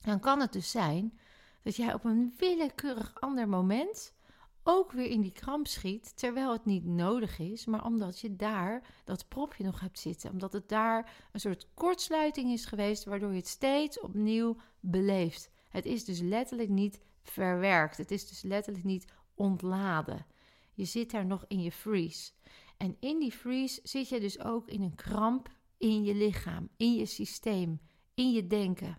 dan 0.00 0.20
kan 0.20 0.40
het 0.40 0.52
dus 0.52 0.70
zijn 0.70 1.18
dat 1.62 1.76
jij 1.76 1.94
op 1.94 2.04
een 2.04 2.34
willekeurig 2.36 3.20
ander 3.20 3.48
moment 3.48 4.16
ook 4.62 4.92
weer 4.92 5.10
in 5.10 5.20
die 5.20 5.32
kramp 5.32 5.66
schiet, 5.66 6.16
terwijl 6.16 6.52
het 6.52 6.64
niet 6.64 6.84
nodig 6.84 7.38
is, 7.38 7.66
maar 7.66 7.84
omdat 7.84 8.20
je 8.20 8.36
daar 8.36 8.82
dat 9.04 9.28
propje 9.28 9.64
nog 9.64 9.80
hebt 9.80 9.98
zitten, 9.98 10.30
omdat 10.30 10.52
het 10.52 10.68
daar 10.68 11.12
een 11.32 11.40
soort 11.40 11.68
kortsluiting 11.74 12.52
is 12.52 12.64
geweest, 12.64 13.04
waardoor 13.04 13.30
je 13.30 13.36
het 13.36 13.48
steeds 13.48 14.00
opnieuw 14.00 14.56
beleeft. 14.80 15.50
Het 15.68 15.86
is 15.86 16.04
dus 16.04 16.20
letterlijk 16.20 16.68
niet 16.68 17.00
verwerkt. 17.30 17.96
Het 17.96 18.10
is 18.10 18.28
dus 18.28 18.42
letterlijk 18.42 18.84
niet 18.84 19.12
ontladen. 19.34 20.26
Je 20.72 20.84
zit 20.84 21.10
daar 21.10 21.26
nog 21.26 21.44
in 21.48 21.62
je 21.62 21.72
freeze. 21.72 22.32
En 22.76 22.96
in 23.00 23.18
die 23.18 23.32
freeze 23.32 23.80
zit 23.82 24.08
je 24.08 24.20
dus 24.20 24.40
ook 24.40 24.68
in 24.68 24.82
een 24.82 24.94
kramp 24.94 25.48
in 25.76 26.04
je 26.04 26.14
lichaam, 26.14 26.68
in 26.76 26.94
je 26.94 27.06
systeem, 27.06 27.80
in 28.14 28.32
je 28.32 28.46
denken. 28.46 28.98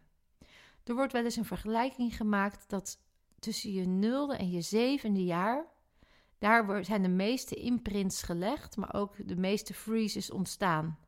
Er 0.83 0.95
wordt 0.95 1.13
wel 1.13 1.23
eens 1.23 1.35
een 1.35 1.45
vergelijking 1.45 2.15
gemaakt 2.15 2.69
dat 2.69 2.99
tussen 3.39 3.71
je 3.71 3.85
nulde 3.85 4.35
en 4.35 4.49
je 4.49 4.61
zevende 4.61 5.23
jaar, 5.23 5.67
daar 6.37 6.85
zijn 6.85 7.01
de 7.01 7.09
meeste 7.09 7.55
imprints 7.55 8.23
gelegd, 8.23 8.77
maar 8.77 8.93
ook 8.93 9.27
de 9.27 9.35
meeste 9.35 9.73
freezes 9.73 10.31
ontstaan. 10.31 10.99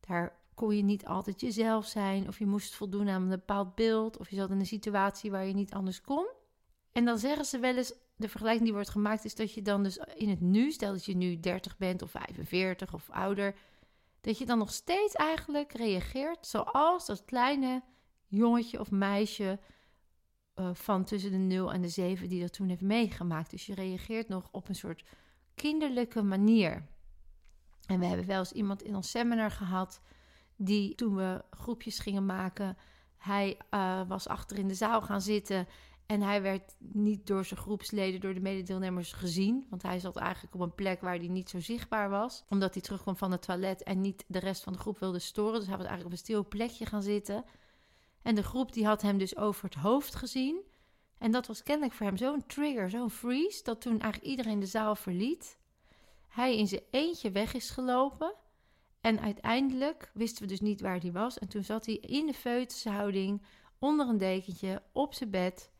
Daar 0.00 0.38
kon 0.54 0.76
je 0.76 0.82
niet 0.82 1.06
altijd 1.06 1.40
jezelf 1.40 1.86
zijn, 1.86 2.28
of 2.28 2.38
je 2.38 2.46
moest 2.46 2.74
voldoen 2.74 3.08
aan 3.08 3.22
een 3.22 3.28
bepaald 3.28 3.74
beeld, 3.74 4.18
of 4.18 4.30
je 4.30 4.36
zat 4.36 4.50
in 4.50 4.58
een 4.58 4.66
situatie 4.66 5.30
waar 5.30 5.46
je 5.46 5.54
niet 5.54 5.72
anders 5.72 6.00
kon. 6.00 6.28
En 6.98 7.04
dan 7.04 7.18
zeggen 7.18 7.44
ze 7.44 7.58
wel 7.58 7.76
eens, 7.76 7.92
de 8.16 8.28
vergelijking 8.28 8.64
die 8.64 8.74
wordt 8.74 8.88
gemaakt 8.88 9.24
is 9.24 9.34
dat 9.34 9.54
je 9.54 9.62
dan 9.62 9.82
dus 9.82 9.96
in 9.96 10.28
het 10.28 10.40
nu, 10.40 10.70
stel 10.70 10.92
dat 10.92 11.04
je 11.04 11.16
nu 11.16 11.40
30 11.40 11.76
bent 11.76 12.02
of 12.02 12.10
45 12.10 12.94
of 12.94 13.10
ouder, 13.10 13.54
dat 14.20 14.38
je 14.38 14.46
dan 14.46 14.58
nog 14.58 14.72
steeds 14.72 15.14
eigenlijk 15.14 15.72
reageert 15.72 16.46
zoals 16.46 17.06
dat 17.06 17.24
kleine 17.24 17.82
jongetje 18.26 18.80
of 18.80 18.90
meisje 18.90 19.58
uh, 20.54 20.70
van 20.74 21.04
tussen 21.04 21.30
de 21.30 21.36
0 21.36 21.72
en 21.72 21.80
de 21.80 21.88
7 21.88 22.28
die 22.28 22.40
dat 22.40 22.52
toen 22.52 22.68
heeft 22.68 22.80
meegemaakt. 22.80 23.50
Dus 23.50 23.66
je 23.66 23.74
reageert 23.74 24.28
nog 24.28 24.48
op 24.50 24.68
een 24.68 24.74
soort 24.74 25.04
kinderlijke 25.54 26.22
manier. 26.22 26.86
En 27.86 27.98
we 27.98 28.06
hebben 28.06 28.26
wel 28.26 28.38
eens 28.38 28.52
iemand 28.52 28.82
in 28.82 28.96
ons 28.96 29.10
seminar 29.10 29.50
gehad 29.50 30.00
die 30.56 30.94
toen 30.94 31.14
we 31.14 31.44
groepjes 31.50 31.98
gingen 31.98 32.26
maken, 32.26 32.76
hij 33.16 33.58
uh, 33.70 34.00
was 34.08 34.28
achter 34.28 34.58
in 34.58 34.68
de 34.68 34.74
zaal 34.74 35.02
gaan 35.02 35.20
zitten 35.20 35.66
en 36.08 36.22
hij 36.22 36.42
werd 36.42 36.74
niet 36.78 37.26
door 37.26 37.44
zijn 37.44 37.60
groepsleden, 37.60 38.20
door 38.20 38.34
de 38.34 38.40
mededeelnemers 38.40 39.12
gezien. 39.12 39.66
Want 39.70 39.82
hij 39.82 39.98
zat 39.98 40.16
eigenlijk 40.16 40.54
op 40.54 40.60
een 40.60 40.74
plek 40.74 41.00
waar 41.00 41.16
hij 41.16 41.28
niet 41.28 41.50
zo 41.50 41.60
zichtbaar 41.60 42.10
was. 42.10 42.44
Omdat 42.48 42.74
hij 42.74 42.82
terugkwam 42.82 43.16
van 43.16 43.32
het 43.32 43.42
toilet 43.42 43.82
en 43.82 44.00
niet 44.00 44.24
de 44.26 44.38
rest 44.38 44.62
van 44.62 44.72
de 44.72 44.78
groep 44.78 44.98
wilde 44.98 45.18
storen. 45.18 45.58
Dus 45.58 45.68
hij 45.68 45.76
was 45.76 45.86
eigenlijk 45.86 46.06
op 46.06 46.12
een 46.12 46.24
stil 46.26 46.48
plekje 46.48 46.86
gaan 46.86 47.02
zitten. 47.02 47.44
En 48.22 48.34
de 48.34 48.42
groep 48.42 48.72
die 48.72 48.86
had 48.86 49.02
hem 49.02 49.18
dus 49.18 49.36
over 49.36 49.64
het 49.64 49.74
hoofd 49.74 50.14
gezien. 50.14 50.60
En 51.18 51.30
dat 51.30 51.46
was 51.46 51.62
kennelijk 51.62 51.94
voor 51.94 52.06
hem 52.06 52.16
zo'n 52.16 52.46
trigger, 52.46 52.90
zo'n 52.90 53.10
freeze, 53.10 53.62
dat 53.62 53.80
toen 53.80 54.00
eigenlijk 54.00 54.24
iedereen 54.30 54.60
de 54.60 54.66
zaal 54.66 54.94
verliet, 54.94 55.58
hij 56.28 56.56
in 56.56 56.66
zijn 56.66 56.82
eentje 56.90 57.30
weg 57.30 57.54
is 57.54 57.70
gelopen. 57.70 58.34
En 59.00 59.20
uiteindelijk 59.20 60.10
wisten 60.14 60.42
we 60.42 60.48
dus 60.48 60.60
niet 60.60 60.80
waar 60.80 61.00
hij 61.00 61.12
was. 61.12 61.38
En 61.38 61.48
toen 61.48 61.64
zat 61.64 61.86
hij 61.86 61.94
in 61.94 62.26
de 62.26 62.34
feutushouding, 62.34 63.42
onder 63.78 64.08
een 64.08 64.18
dekentje, 64.18 64.82
op 64.92 65.14
zijn 65.14 65.30
bed 65.30 65.70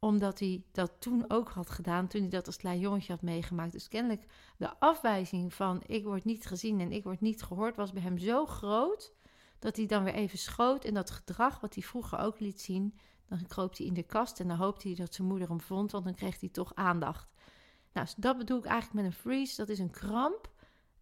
omdat 0.00 0.38
hij 0.38 0.62
dat 0.72 0.92
toen 0.98 1.24
ook 1.28 1.48
had 1.48 1.70
gedaan, 1.70 2.06
toen 2.06 2.20
hij 2.20 2.30
dat 2.30 2.46
als 2.46 2.56
klein 2.56 2.78
jongetje 2.78 3.12
had 3.12 3.22
meegemaakt. 3.22 3.72
Dus 3.72 3.88
kennelijk 3.88 4.26
de 4.56 4.78
afwijzing 4.78 5.54
van 5.54 5.82
ik 5.86 6.04
word 6.04 6.24
niet 6.24 6.46
gezien 6.46 6.80
en 6.80 6.92
ik 6.92 7.04
word 7.04 7.20
niet 7.20 7.42
gehoord 7.42 7.76
was 7.76 7.92
bij 7.92 8.02
hem 8.02 8.18
zo 8.18 8.46
groot 8.46 9.12
dat 9.58 9.76
hij 9.76 9.86
dan 9.86 10.04
weer 10.04 10.14
even 10.14 10.38
schoot 10.38 10.84
en 10.84 10.94
dat 10.94 11.10
gedrag 11.10 11.60
wat 11.60 11.74
hij 11.74 11.82
vroeger 11.82 12.18
ook 12.18 12.40
liet 12.40 12.60
zien, 12.60 12.98
dan 13.28 13.46
kroop 13.46 13.76
hij 13.76 13.86
in 13.86 13.94
de 13.94 14.02
kast 14.02 14.40
en 14.40 14.48
dan 14.48 14.56
hoopte 14.56 14.88
hij 14.88 14.96
dat 14.96 15.14
zijn 15.14 15.28
moeder 15.28 15.48
hem 15.48 15.60
vond, 15.60 15.92
want 15.92 16.04
dan 16.04 16.14
kreeg 16.14 16.40
hij 16.40 16.48
toch 16.48 16.74
aandacht. 16.74 17.28
Nou, 17.92 18.06
dus 18.06 18.14
dat 18.14 18.38
bedoel 18.38 18.58
ik 18.58 18.64
eigenlijk 18.64 18.94
met 18.94 19.04
een 19.04 19.18
freeze. 19.20 19.56
Dat 19.56 19.68
is 19.68 19.78
een 19.78 19.90
kramp. 19.90 20.50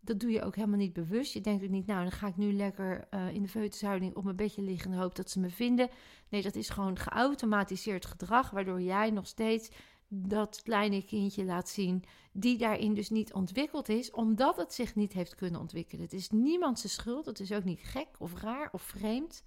Dat 0.01 0.21
doe 0.21 0.31
je 0.31 0.43
ook 0.43 0.55
helemaal 0.55 0.79
niet 0.79 0.93
bewust. 0.93 1.33
Je 1.33 1.41
denkt 1.41 1.65
ook 1.65 1.71
niet, 1.71 1.87
nou, 1.87 2.03
dan 2.03 2.13
ga 2.13 2.27
ik 2.27 2.37
nu 2.37 2.53
lekker 2.53 3.09
uh, 3.11 3.35
in 3.35 3.43
de 3.43 3.49
feutushouding 3.49 4.15
op 4.15 4.25
mijn 4.25 4.37
bedje 4.37 4.63
liggen 4.63 4.93
en 4.93 4.99
hoop 4.99 5.15
dat 5.17 5.31
ze 5.31 5.41
me 5.41 5.51
vinden. 5.51 5.89
Nee, 6.29 6.43
dat 6.43 6.55
is 6.55 6.69
gewoon 6.69 6.99
geautomatiseerd 6.99 8.07
gedrag, 8.07 8.51
waardoor 8.51 8.81
jij 8.81 9.11
nog 9.11 9.27
steeds 9.27 9.71
dat 10.09 10.61
kleine 10.63 11.05
kindje 11.05 11.45
laat 11.45 11.69
zien, 11.69 12.05
die 12.33 12.59
daarin 12.59 12.95
dus 12.95 13.11
niet 13.11 13.33
ontwikkeld 13.33 13.89
is, 13.89 14.11
omdat 14.11 14.57
het 14.57 14.73
zich 14.73 14.95
niet 14.95 15.13
heeft 15.13 15.35
kunnen 15.35 15.61
ontwikkelen. 15.61 16.03
Het 16.03 16.13
is 16.13 16.31
niemands 16.31 16.93
schuld, 16.93 17.27
het 17.27 17.41
is 17.41 17.53
ook 17.53 17.65
niet 17.65 17.81
gek 17.83 18.09
of 18.19 18.41
raar 18.41 18.69
of 18.73 18.83
vreemd. 18.83 19.45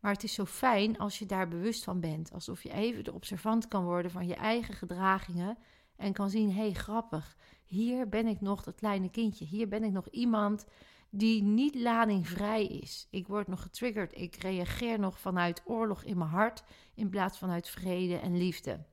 Maar 0.00 0.12
het 0.12 0.24
is 0.24 0.34
zo 0.34 0.44
fijn 0.44 0.98
als 0.98 1.18
je 1.18 1.26
daar 1.26 1.48
bewust 1.48 1.84
van 1.84 2.00
bent. 2.00 2.32
Alsof 2.32 2.62
je 2.62 2.72
even 2.72 3.04
de 3.04 3.12
observant 3.12 3.68
kan 3.68 3.84
worden 3.84 4.10
van 4.10 4.26
je 4.26 4.34
eigen 4.34 4.74
gedragingen. 4.74 5.58
En 6.02 6.12
kan 6.12 6.30
zien, 6.30 6.52
hé, 6.52 6.60
hey, 6.60 6.72
grappig. 6.72 7.36
Hier 7.64 8.08
ben 8.08 8.26
ik 8.26 8.40
nog 8.40 8.62
dat 8.62 8.74
kleine 8.74 9.10
kindje. 9.10 9.44
Hier 9.44 9.68
ben 9.68 9.84
ik 9.84 9.92
nog 9.92 10.08
iemand 10.08 10.66
die 11.10 11.42
niet 11.42 11.74
ladingvrij 11.74 12.66
is. 12.66 13.06
Ik 13.10 13.26
word 13.26 13.48
nog 13.48 13.62
getriggerd. 13.62 14.18
Ik 14.18 14.34
reageer 14.34 14.98
nog 14.98 15.18
vanuit 15.18 15.62
oorlog 15.64 16.02
in 16.02 16.18
mijn 16.18 16.30
hart 16.30 16.62
in 16.94 17.08
plaats 17.08 17.38
van 17.38 17.50
uit 17.50 17.68
vrede 17.68 18.16
en 18.16 18.36
liefde. 18.36 18.84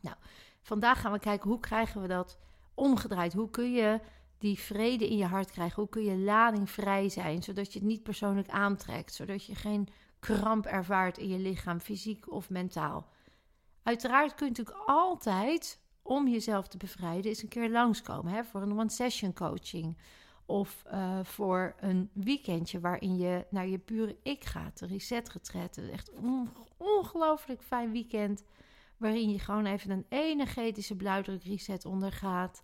Nou, 0.00 0.16
vandaag 0.62 1.00
gaan 1.00 1.12
we 1.12 1.18
kijken 1.18 1.50
hoe 1.50 1.60
krijgen 1.60 2.02
we 2.02 2.08
dat 2.08 2.38
omgedraaid. 2.74 3.32
Hoe 3.32 3.50
kun 3.50 3.72
je 3.72 4.00
die 4.38 4.58
vrede 4.58 5.08
in 5.08 5.16
je 5.16 5.26
hart 5.26 5.50
krijgen? 5.50 5.82
Hoe 5.82 5.88
kun 5.90 6.04
je 6.04 6.16
ladingvrij 6.16 7.08
zijn, 7.08 7.42
zodat 7.42 7.72
je 7.72 7.78
het 7.78 7.88
niet 7.88 8.02
persoonlijk 8.02 8.48
aantrekt, 8.48 9.14
zodat 9.14 9.44
je 9.44 9.54
geen 9.54 9.88
kramp 10.18 10.66
ervaart 10.66 11.18
in 11.18 11.28
je 11.28 11.38
lichaam, 11.38 11.80
fysiek 11.80 12.32
of 12.32 12.50
mentaal? 12.50 13.08
Uiteraard 13.82 14.34
kun 14.34 14.50
je 14.52 14.74
altijd, 14.86 15.84
om 16.06 16.28
jezelf 16.28 16.68
te 16.68 16.76
bevrijden, 16.76 17.24
eens 17.24 17.42
een 17.42 17.48
keer 17.48 17.70
langskomen 17.70 18.32
hè, 18.32 18.44
voor 18.44 18.62
een 18.62 18.78
one-session 18.78 19.32
coaching. 19.32 19.96
Of 20.46 20.84
uh, 20.92 21.18
voor 21.22 21.74
een 21.80 22.10
weekendje 22.12 22.80
waarin 22.80 23.16
je 23.16 23.46
naar 23.50 23.66
je 23.66 23.78
pure 23.78 24.16
ik 24.22 24.44
gaat. 24.44 24.80
Een 24.80 24.88
reset 24.88 25.28
retreat. 25.28 25.76
Echt 25.76 26.12
een 26.12 26.48
ongelooflijk 26.76 27.62
fijn 27.62 27.92
weekend. 27.92 28.44
Waarin 28.96 29.30
je 29.30 29.38
gewoon 29.38 29.66
even 29.66 29.90
een 29.90 30.06
energetische 30.08 30.96
blauwdruk 30.96 31.42
reset 31.42 31.84
ondergaat. 31.84 32.62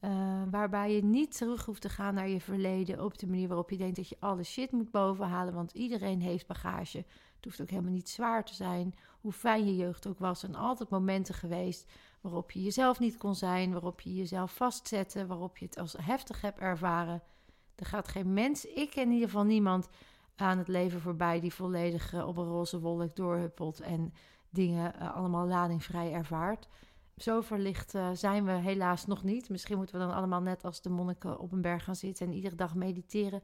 Uh, 0.00 0.42
waarbij 0.50 0.94
je 0.94 1.04
niet 1.04 1.36
terug 1.36 1.64
hoeft 1.64 1.80
te 1.80 1.88
gaan 1.88 2.14
naar 2.14 2.28
je 2.28 2.40
verleden 2.40 3.04
op 3.04 3.18
de 3.18 3.26
manier 3.26 3.48
waarop 3.48 3.70
je 3.70 3.76
denkt 3.76 3.96
dat 3.96 4.08
je 4.08 4.16
alle 4.18 4.42
shit 4.42 4.72
moet 4.72 4.90
bovenhalen. 4.90 5.54
Want 5.54 5.72
iedereen 5.72 6.20
heeft 6.20 6.46
bagage. 6.46 6.98
Het 7.36 7.44
hoeft 7.44 7.60
ook 7.60 7.70
helemaal 7.70 7.92
niet 7.92 8.08
zwaar 8.08 8.44
te 8.44 8.54
zijn. 8.54 8.94
Hoe 9.20 9.32
fijn 9.32 9.66
je 9.66 9.76
jeugd 9.76 10.06
ook 10.06 10.18
was. 10.18 10.42
En 10.42 10.54
altijd 10.54 10.90
momenten 10.90 11.34
geweest 11.34 11.90
waarop 12.22 12.50
je 12.50 12.62
jezelf 12.62 12.98
niet 12.98 13.16
kon 13.16 13.34
zijn, 13.34 13.72
waarop 13.72 14.00
je 14.00 14.14
jezelf 14.14 14.54
vastzette, 14.54 15.26
waarop 15.26 15.58
je 15.58 15.64
het 15.64 15.78
als 15.78 15.96
heftig 16.00 16.40
hebt 16.40 16.58
ervaren. 16.58 17.22
Er 17.74 17.86
gaat 17.86 18.08
geen 18.08 18.32
mens, 18.32 18.64
ik 18.64 18.90
ken 18.90 19.02
in 19.02 19.12
ieder 19.12 19.28
geval 19.28 19.44
niemand 19.44 19.88
aan 20.36 20.58
het 20.58 20.68
leven 20.68 21.00
voorbij 21.00 21.40
die 21.40 21.54
volledig 21.54 22.12
uh, 22.12 22.28
op 22.28 22.36
een 22.36 22.44
roze 22.44 22.80
wolk 22.80 23.16
doorhuppelt 23.16 23.80
en 23.80 24.12
dingen 24.50 24.94
uh, 24.96 25.16
allemaal 25.16 25.46
ladingvrij 25.46 26.12
ervaart. 26.12 26.68
Zo 27.16 27.40
verlicht 27.40 27.94
uh, 27.94 28.08
zijn 28.12 28.44
we 28.44 28.52
helaas 28.52 29.06
nog 29.06 29.22
niet. 29.22 29.48
Misschien 29.48 29.76
moeten 29.76 29.98
we 29.98 30.06
dan 30.06 30.14
allemaal 30.14 30.40
net 30.40 30.64
als 30.64 30.82
de 30.82 30.90
monniken 30.90 31.38
op 31.38 31.52
een 31.52 31.60
berg 31.60 31.84
gaan 31.84 31.96
zitten 31.96 32.26
en 32.26 32.32
iedere 32.32 32.54
dag 32.54 32.74
mediteren. 32.74 33.42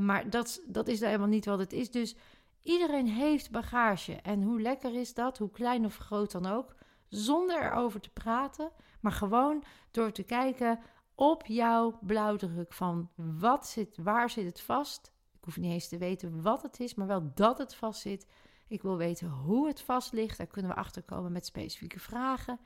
maar 0.00 0.30
dat, 0.30 0.62
dat 0.66 0.88
is 0.88 1.00
helemaal 1.00 1.26
niet 1.26 1.44
wat 1.44 1.58
het 1.58 1.72
is. 1.72 1.90
Dus 1.90 2.16
iedereen 2.62 3.06
heeft 3.06 3.50
bagage. 3.50 4.12
En 4.12 4.42
hoe 4.42 4.60
lekker 4.60 4.94
is 4.94 5.14
dat, 5.14 5.38
hoe 5.38 5.50
klein 5.50 5.84
of 5.84 5.96
groot 5.96 6.30
dan 6.30 6.46
ook 6.46 6.74
zonder 7.10 7.62
erover 7.62 8.00
te 8.00 8.10
praten, 8.10 8.70
maar 9.00 9.12
gewoon 9.12 9.64
door 9.90 10.12
te 10.12 10.22
kijken 10.22 10.78
op 11.14 11.46
jouw 11.46 11.98
blauwdruk 12.00 12.72
van 12.72 13.10
wat 13.14 13.66
zit, 13.66 13.96
waar 13.96 14.30
zit 14.30 14.44
het 14.46 14.60
vast. 14.60 15.12
Ik 15.38 15.44
hoef 15.44 15.56
niet 15.56 15.72
eens 15.72 15.88
te 15.88 15.98
weten 15.98 16.42
wat 16.42 16.62
het 16.62 16.80
is, 16.80 16.94
maar 16.94 17.06
wel 17.06 17.30
dat 17.34 17.58
het 17.58 17.74
vast 17.74 18.00
zit. 18.00 18.26
Ik 18.68 18.82
wil 18.82 18.96
weten 18.96 19.28
hoe 19.28 19.66
het 19.66 19.80
vast 19.80 20.12
ligt. 20.12 20.38
Daar 20.38 20.46
kunnen 20.46 20.70
we 20.70 20.76
achter 20.76 21.02
komen 21.02 21.32
met 21.32 21.46
specifieke 21.46 21.98
vragen. 21.98 22.58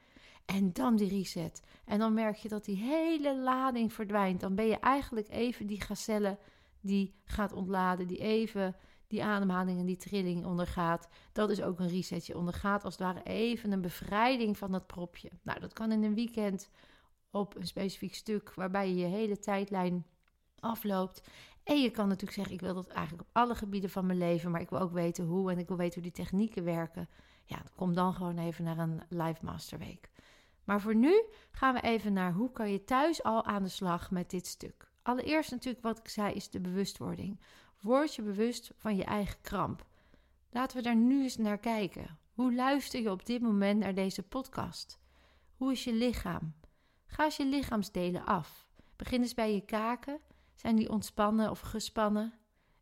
En 0.44 0.72
dan 0.72 0.96
die 0.96 1.08
reset. 1.08 1.62
En 1.84 1.98
dan 1.98 2.14
merk 2.14 2.36
je 2.36 2.48
dat 2.48 2.64
die 2.64 2.76
hele 2.76 3.36
lading 3.36 3.92
verdwijnt. 3.92 4.40
Dan 4.40 4.54
ben 4.54 4.66
je 4.66 4.78
eigenlijk 4.78 5.28
even 5.28 5.66
die 5.66 5.80
gazelle 5.80 6.38
die 6.80 7.14
gaat 7.24 7.52
ontladen, 7.52 8.06
die 8.06 8.18
even 8.18 8.76
die 9.06 9.24
ademhaling 9.24 9.78
en 9.78 9.86
die 9.86 9.96
trilling 9.96 10.44
ondergaat. 10.44 11.08
Dat 11.32 11.50
is 11.50 11.62
ook 11.62 11.78
een 11.78 11.88
reset. 11.88 12.26
Je 12.26 12.38
ondergaat 12.38 12.84
als 12.84 12.98
het 12.98 13.02
ware 13.02 13.22
even 13.22 13.72
een 13.72 13.80
bevrijding 13.80 14.58
van 14.58 14.72
dat 14.72 14.86
propje. 14.86 15.30
Nou, 15.42 15.60
dat 15.60 15.72
kan 15.72 15.92
in 15.92 16.02
een 16.02 16.14
weekend 16.14 16.70
op 17.30 17.56
een 17.56 17.66
specifiek 17.66 18.14
stuk 18.14 18.54
waarbij 18.54 18.88
je 18.88 18.96
je 18.96 19.06
hele 19.06 19.38
tijdlijn 19.38 20.06
afloopt. 20.60 21.22
En 21.64 21.80
je 21.82 21.90
kan 21.90 22.08
natuurlijk 22.08 22.32
zeggen, 22.32 22.54
ik 22.54 22.60
wil 22.60 22.74
dat 22.74 22.88
eigenlijk 22.88 23.28
op 23.28 23.36
alle 23.36 23.54
gebieden 23.54 23.90
van 23.90 24.06
mijn 24.06 24.18
leven, 24.18 24.50
maar 24.50 24.60
ik 24.60 24.70
wil 24.70 24.80
ook 24.80 24.92
weten 24.92 25.24
hoe 25.24 25.50
en 25.50 25.58
ik 25.58 25.68
wil 25.68 25.76
weten 25.76 25.94
hoe 25.94 26.12
die 26.12 26.24
technieken 26.24 26.64
werken. 26.64 27.08
Ja, 27.44 27.62
kom 27.74 27.94
dan 27.94 28.14
gewoon 28.14 28.38
even 28.38 28.64
naar 28.64 28.78
een 28.78 29.02
Live 29.08 29.44
Masterweek. 29.44 30.10
Maar 30.64 30.80
voor 30.80 30.94
nu 30.94 31.24
gaan 31.50 31.74
we 31.74 31.80
even 31.80 32.12
naar 32.12 32.32
hoe 32.32 32.52
kan 32.52 32.70
je 32.70 32.84
thuis 32.84 33.22
al 33.22 33.44
aan 33.44 33.62
de 33.62 33.68
slag 33.68 34.10
met 34.10 34.30
dit 34.30 34.46
stuk. 34.46 34.92
Allereerst 35.02 35.50
natuurlijk 35.50 35.84
wat 35.84 35.98
ik 35.98 36.08
zei 36.08 36.34
is 36.34 36.50
de 36.50 36.60
bewustwording. 36.60 37.40
Word 37.84 38.14
je 38.14 38.22
bewust 38.22 38.70
van 38.76 38.96
je 38.96 39.04
eigen 39.04 39.40
kramp. 39.40 39.86
Laten 40.50 40.76
we 40.76 40.82
daar 40.82 40.96
nu 40.96 41.22
eens 41.22 41.36
naar 41.36 41.58
kijken. 41.58 42.18
Hoe 42.32 42.54
luister 42.54 43.00
je 43.00 43.10
op 43.10 43.26
dit 43.26 43.42
moment 43.42 43.80
naar 43.80 43.94
deze 43.94 44.22
podcast? 44.22 45.00
Hoe 45.56 45.72
is 45.72 45.84
je 45.84 45.92
lichaam? 45.92 46.54
Ga 47.06 47.24
eens 47.24 47.36
je 47.36 47.46
lichaamsdelen 47.46 48.24
af. 48.24 48.68
Begin 48.96 49.20
eens 49.20 49.34
bij 49.34 49.54
je 49.54 49.64
kaken. 49.64 50.20
Zijn 50.54 50.76
die 50.76 50.90
ontspannen 50.90 51.50
of 51.50 51.60
gespannen? 51.60 52.34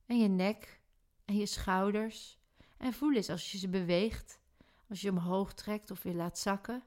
En 0.07 0.19
je 0.19 0.29
nek 0.29 0.81
en 1.25 1.37
je 1.37 1.47
schouders. 1.47 2.39
En 2.79 2.93
voel 2.93 3.13
eens 3.13 3.31
als 3.31 3.53
je 3.53 3.59
ze 3.59 3.69
beweegt, 3.69 4.41
als 4.89 5.01
je 5.01 5.11
omhoog 5.11 5.55
trekt 5.55 5.91
of 5.91 6.03
weer 6.03 6.15
laat 6.15 6.39
zakken. 6.39 6.83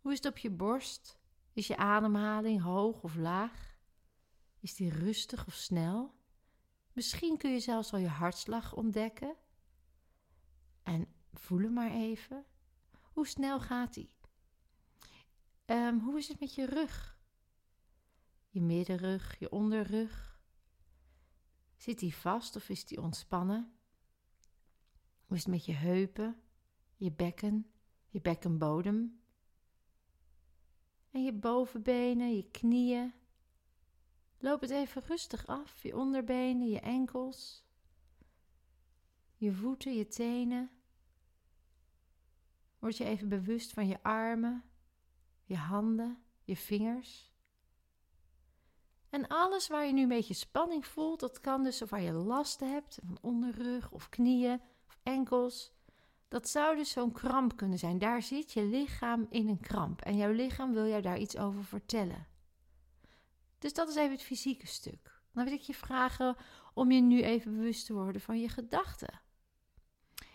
Hoe 0.00 0.12
is 0.12 0.16
het 0.16 0.26
op 0.26 0.38
je 0.38 0.50
borst? 0.50 1.18
Is 1.52 1.66
je 1.66 1.76
ademhaling 1.76 2.62
hoog 2.62 3.02
of 3.02 3.16
laag? 3.16 3.78
Is 4.60 4.74
die 4.74 4.90
rustig 4.90 5.46
of 5.46 5.54
snel? 5.54 6.15
Misschien 6.96 7.36
kun 7.36 7.50
je 7.50 7.60
zelfs 7.60 7.92
al 7.92 7.98
je 7.98 8.08
hartslag 8.08 8.74
ontdekken. 8.74 9.36
En 10.82 11.06
voel 11.32 11.70
maar 11.70 11.90
even. 11.90 12.44
Hoe 13.12 13.26
snel 13.26 13.60
gaat 13.60 13.94
die? 13.94 14.14
Um, 15.66 16.00
hoe 16.00 16.18
is 16.18 16.28
het 16.28 16.40
met 16.40 16.54
je 16.54 16.66
rug? 16.66 17.18
Je 18.48 18.60
middenrug, 18.60 19.38
je 19.38 19.50
onderrug. 19.50 20.40
Zit 21.76 21.98
die 21.98 22.14
vast 22.14 22.56
of 22.56 22.68
is 22.68 22.84
die 22.84 23.00
ontspannen? 23.00 23.72
Hoe 25.26 25.36
is 25.36 25.42
het 25.42 25.52
met 25.52 25.64
je 25.64 25.72
heupen, 25.74 26.40
je 26.96 27.12
bekken, 27.12 27.70
je 28.08 28.20
bekkenbodem? 28.20 29.20
En 31.10 31.24
je 31.24 31.32
bovenbenen, 31.32 32.36
je 32.36 32.50
knieën, 32.50 33.14
Loop 34.38 34.60
het 34.60 34.70
even 34.70 35.02
rustig 35.06 35.46
af, 35.46 35.82
je 35.82 35.96
onderbenen, 35.96 36.68
je 36.68 36.80
enkels, 36.80 37.64
je 39.36 39.52
voeten, 39.52 39.94
je 39.94 40.06
tenen. 40.06 40.70
Word 42.78 42.96
je 42.96 43.04
even 43.04 43.28
bewust 43.28 43.72
van 43.72 43.86
je 43.86 44.02
armen, 44.02 44.64
je 45.44 45.56
handen, 45.56 46.22
je 46.44 46.56
vingers. 46.56 47.34
En 49.10 49.26
alles 49.26 49.68
waar 49.68 49.86
je 49.86 49.92
nu 49.92 50.02
een 50.02 50.08
beetje 50.08 50.34
spanning 50.34 50.86
voelt, 50.86 51.20
dat 51.20 51.40
kan 51.40 51.62
dus 51.62 51.82
of 51.82 51.90
waar 51.90 52.02
je 52.02 52.12
last 52.12 52.60
hebt 52.60 52.98
van 53.04 53.18
onderrug 53.20 53.90
of 53.90 54.08
knieën 54.08 54.60
of 54.86 54.98
enkels. 55.02 55.74
Dat 56.28 56.48
zou 56.48 56.76
dus 56.76 56.90
zo'n 56.90 57.12
kramp 57.12 57.56
kunnen 57.56 57.78
zijn. 57.78 57.98
Daar 57.98 58.22
zit 58.22 58.52
je 58.52 58.62
lichaam 58.62 59.26
in 59.30 59.48
een 59.48 59.60
kramp 59.60 60.00
en 60.00 60.16
jouw 60.16 60.32
lichaam 60.32 60.72
wil 60.72 60.86
jou 60.86 61.02
daar 61.02 61.18
iets 61.18 61.36
over 61.36 61.64
vertellen. 61.64 62.26
Dus 63.66 63.74
dat 63.74 63.88
is 63.88 63.94
even 63.94 64.10
het 64.10 64.22
fysieke 64.22 64.66
stuk. 64.66 65.20
Dan 65.32 65.44
wil 65.44 65.52
ik 65.52 65.60
je 65.60 65.74
vragen 65.74 66.36
om 66.74 66.90
je 66.90 67.00
nu 67.00 67.22
even 67.22 67.56
bewust 67.56 67.86
te 67.86 67.92
worden 67.92 68.20
van 68.20 68.40
je 68.40 68.48
gedachten. 68.48 69.20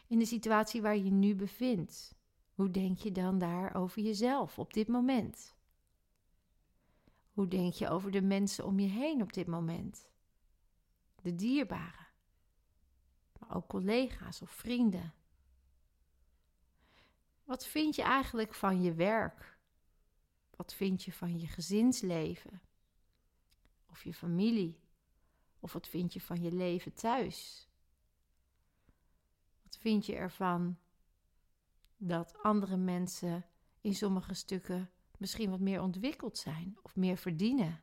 In 0.07 0.19
de 0.19 0.25
situatie 0.25 0.81
waar 0.81 0.97
je 0.97 1.11
nu 1.11 1.35
bevindt, 1.35 2.15
hoe 2.53 2.71
denk 2.71 2.97
je 2.97 3.11
dan 3.11 3.37
daar 3.37 3.75
over 3.75 4.01
jezelf 4.01 4.59
op 4.59 4.73
dit 4.73 4.87
moment? 4.87 5.55
Hoe 7.31 7.47
denk 7.47 7.73
je 7.73 7.89
over 7.89 8.11
de 8.11 8.21
mensen 8.21 8.65
om 8.65 8.79
je 8.79 8.87
heen 8.87 9.21
op 9.21 9.33
dit 9.33 9.47
moment? 9.47 10.09
De 11.21 11.35
dierbaren, 11.35 12.07
maar 13.39 13.55
ook 13.55 13.67
collega's 13.67 14.41
of 14.41 14.51
vrienden. 14.51 15.13
Wat 17.43 17.65
vind 17.65 17.95
je 17.95 18.03
eigenlijk 18.03 18.53
van 18.53 18.81
je 18.81 18.93
werk? 18.93 19.57
Wat 20.55 20.73
vind 20.73 21.03
je 21.03 21.11
van 21.13 21.39
je 21.39 21.47
gezinsleven? 21.47 22.61
Of 23.91 24.03
je 24.03 24.13
familie? 24.13 24.79
Of 25.59 25.73
wat 25.73 25.87
vind 25.87 26.13
je 26.13 26.21
van 26.21 26.41
je 26.41 26.51
leven 26.51 26.93
thuis? 26.93 27.69
Wat 29.63 29.77
vind 29.77 30.05
je 30.05 30.15
ervan 30.15 30.77
dat 31.97 32.37
andere 32.37 32.77
mensen 32.77 33.45
in 33.81 33.95
sommige 33.95 34.33
stukken 34.33 34.91
misschien 35.17 35.49
wat 35.49 35.59
meer 35.59 35.81
ontwikkeld 35.81 36.37
zijn 36.37 36.77
of 36.81 36.95
meer 36.95 37.17
verdienen? 37.17 37.81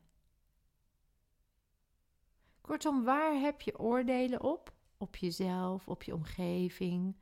Kortom, 2.61 3.05
waar 3.05 3.41
heb 3.41 3.61
je 3.61 3.79
oordelen 3.79 4.43
op? 4.43 4.77
Op 4.97 5.17
jezelf, 5.17 5.89
op 5.89 6.03
je 6.03 6.15
omgeving. 6.15 7.17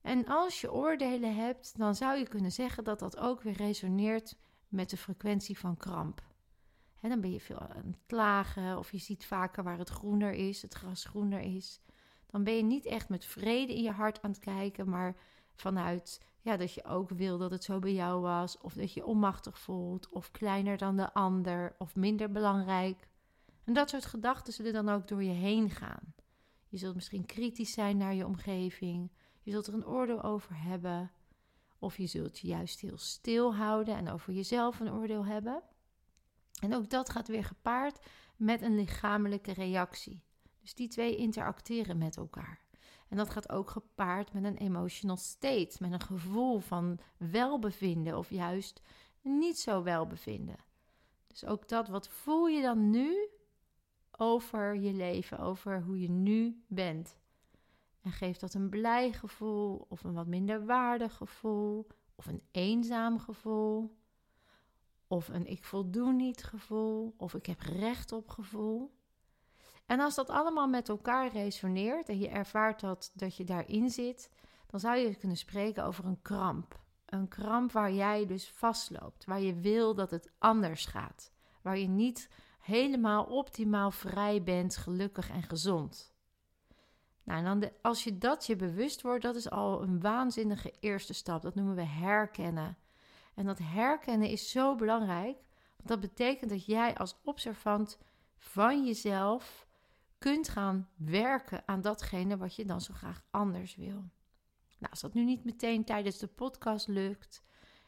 En 0.00 0.26
als 0.26 0.60
je 0.60 0.72
oordelen 0.72 1.36
hebt, 1.36 1.78
dan 1.78 1.94
zou 1.94 2.18
je 2.18 2.28
kunnen 2.28 2.52
zeggen 2.52 2.84
dat 2.84 2.98
dat 2.98 3.16
ook 3.16 3.42
weer 3.42 3.56
resoneert 3.56 4.36
met 4.68 4.90
de 4.90 4.96
frequentie 4.96 5.58
van 5.58 5.76
kramp. 5.76 6.31
Dan 7.08 7.20
ben 7.20 7.32
je 7.32 7.40
veel 7.40 7.58
aan 7.58 7.86
het 7.86 7.98
klagen 8.06 8.78
of 8.78 8.92
je 8.92 8.98
ziet 8.98 9.26
vaker 9.26 9.62
waar 9.62 9.78
het 9.78 9.88
groener 9.88 10.32
is, 10.32 10.62
het 10.62 10.74
gras 10.74 11.04
groener 11.04 11.40
is. 11.40 11.80
Dan 12.26 12.44
ben 12.44 12.56
je 12.56 12.62
niet 12.62 12.86
echt 12.86 13.08
met 13.08 13.24
vrede 13.24 13.74
in 13.74 13.82
je 13.82 13.90
hart 13.90 14.22
aan 14.22 14.30
het 14.30 14.40
kijken, 14.40 14.88
maar 14.88 15.16
vanuit 15.54 16.20
ja, 16.40 16.56
dat 16.56 16.74
je 16.74 16.84
ook 16.84 17.08
wil 17.08 17.38
dat 17.38 17.50
het 17.50 17.64
zo 17.64 17.78
bij 17.78 17.92
jou 17.92 18.20
was, 18.20 18.58
of 18.58 18.74
dat 18.74 18.92
je 18.92 19.04
onmachtig 19.04 19.58
voelt, 19.58 20.08
of 20.08 20.30
kleiner 20.30 20.76
dan 20.76 20.96
de 20.96 21.12
ander, 21.12 21.74
of 21.78 21.96
minder 21.96 22.30
belangrijk. 22.30 23.08
En 23.64 23.72
dat 23.72 23.90
soort 23.90 24.04
gedachten 24.04 24.52
zullen 24.52 24.72
dan 24.72 24.88
ook 24.88 25.08
door 25.08 25.22
je 25.22 25.32
heen 25.32 25.70
gaan. 25.70 26.14
Je 26.68 26.76
zult 26.76 26.94
misschien 26.94 27.26
kritisch 27.26 27.72
zijn 27.72 27.96
naar 27.96 28.14
je 28.14 28.26
omgeving, 28.26 29.10
je 29.42 29.50
zult 29.50 29.66
er 29.66 29.74
een 29.74 29.86
oordeel 29.86 30.22
over 30.22 30.62
hebben, 30.62 31.10
of 31.78 31.96
je 31.96 32.06
zult 32.06 32.38
je 32.38 32.46
juist 32.46 32.80
heel 32.80 32.98
stil 32.98 33.54
houden 33.54 33.96
en 33.96 34.08
over 34.08 34.32
jezelf 34.32 34.80
een 34.80 34.92
oordeel 34.92 35.24
hebben. 35.24 35.62
En 36.62 36.74
ook 36.74 36.90
dat 36.90 37.10
gaat 37.10 37.28
weer 37.28 37.44
gepaard 37.44 37.98
met 38.36 38.62
een 38.62 38.74
lichamelijke 38.74 39.52
reactie. 39.52 40.22
Dus 40.60 40.74
die 40.74 40.88
twee 40.88 41.16
interacteren 41.16 41.98
met 41.98 42.16
elkaar. 42.16 42.64
En 43.08 43.16
dat 43.16 43.30
gaat 43.30 43.52
ook 43.52 43.70
gepaard 43.70 44.32
met 44.32 44.44
een 44.44 44.56
emotional 44.56 45.16
state, 45.16 45.76
met 45.80 45.92
een 45.92 46.00
gevoel 46.00 46.58
van 46.58 46.98
welbevinden 47.16 48.18
of 48.18 48.30
juist 48.30 48.82
niet 49.20 49.58
zo 49.58 49.82
welbevinden. 49.82 50.56
Dus 51.26 51.44
ook 51.44 51.68
dat, 51.68 51.88
wat 51.88 52.08
voel 52.08 52.46
je 52.46 52.62
dan 52.62 52.90
nu 52.90 53.28
over 54.10 54.74
je 54.74 54.92
leven, 54.92 55.38
over 55.38 55.82
hoe 55.82 56.00
je 56.00 56.10
nu 56.10 56.64
bent? 56.66 57.16
En 58.00 58.12
geeft 58.12 58.40
dat 58.40 58.54
een 58.54 58.68
blij 58.68 59.12
gevoel 59.12 59.86
of 59.88 60.04
een 60.04 60.14
wat 60.14 60.26
minder 60.26 60.66
waardig 60.66 61.14
gevoel 61.14 61.86
of 62.14 62.26
een 62.26 62.42
eenzaam 62.50 63.18
gevoel? 63.18 64.00
Of 65.12 65.28
een 65.28 65.46
ik 65.46 65.64
voldoen 65.64 66.16
niet 66.16 66.44
gevoel, 66.44 67.14
of 67.16 67.34
ik 67.34 67.46
heb 67.46 67.60
recht 67.60 68.12
op 68.12 68.28
gevoel. 68.28 68.94
En 69.86 70.00
als 70.00 70.14
dat 70.14 70.30
allemaal 70.30 70.68
met 70.68 70.88
elkaar 70.88 71.32
resoneert 71.32 72.08
en 72.08 72.18
je 72.18 72.28
ervaart 72.28 72.80
dat, 72.80 73.10
dat 73.14 73.36
je 73.36 73.44
daarin 73.44 73.90
zit, 73.90 74.30
dan 74.66 74.80
zou 74.80 74.96
je 74.96 75.14
kunnen 75.14 75.36
spreken 75.36 75.84
over 75.84 76.04
een 76.04 76.22
kramp. 76.22 76.80
Een 77.06 77.28
kramp 77.28 77.72
waar 77.72 77.92
jij 77.92 78.26
dus 78.26 78.50
vastloopt, 78.50 79.24
waar 79.24 79.40
je 79.40 79.54
wil 79.54 79.94
dat 79.94 80.10
het 80.10 80.30
anders 80.38 80.86
gaat, 80.86 81.32
waar 81.62 81.78
je 81.78 81.88
niet 81.88 82.28
helemaal 82.60 83.24
optimaal 83.24 83.90
vrij 83.90 84.42
bent, 84.42 84.76
gelukkig 84.76 85.30
en 85.30 85.42
gezond. 85.42 86.14
Nou, 87.22 87.44
en 87.44 87.60
dan 87.60 87.70
als 87.82 88.04
je 88.04 88.18
dat 88.18 88.46
je 88.46 88.56
bewust 88.56 89.02
wordt, 89.02 89.22
dat 89.22 89.36
is 89.36 89.50
al 89.50 89.82
een 89.82 90.00
waanzinnige 90.00 90.74
eerste 90.80 91.12
stap. 91.12 91.42
Dat 91.42 91.54
noemen 91.54 91.74
we 91.74 91.84
herkennen. 91.84 92.76
En 93.34 93.44
dat 93.46 93.58
herkennen 93.58 94.28
is 94.28 94.50
zo 94.50 94.74
belangrijk, 94.74 95.36
want 95.76 95.88
dat 95.88 96.00
betekent 96.00 96.50
dat 96.50 96.66
jij 96.66 96.94
als 96.96 97.16
observant 97.24 97.98
van 98.36 98.86
jezelf 98.86 99.66
kunt 100.18 100.48
gaan 100.48 100.88
werken 100.96 101.62
aan 101.66 101.80
datgene 101.80 102.36
wat 102.36 102.56
je 102.56 102.64
dan 102.64 102.80
zo 102.80 102.94
graag 102.94 103.22
anders 103.30 103.76
wil. 103.76 104.04
Nou, 104.78 104.90
als 104.90 105.00
dat 105.00 105.14
nu 105.14 105.24
niet 105.24 105.44
meteen 105.44 105.84
tijdens 105.84 106.18
de 106.18 106.26
podcast 106.26 106.88
lukt, 106.88 107.42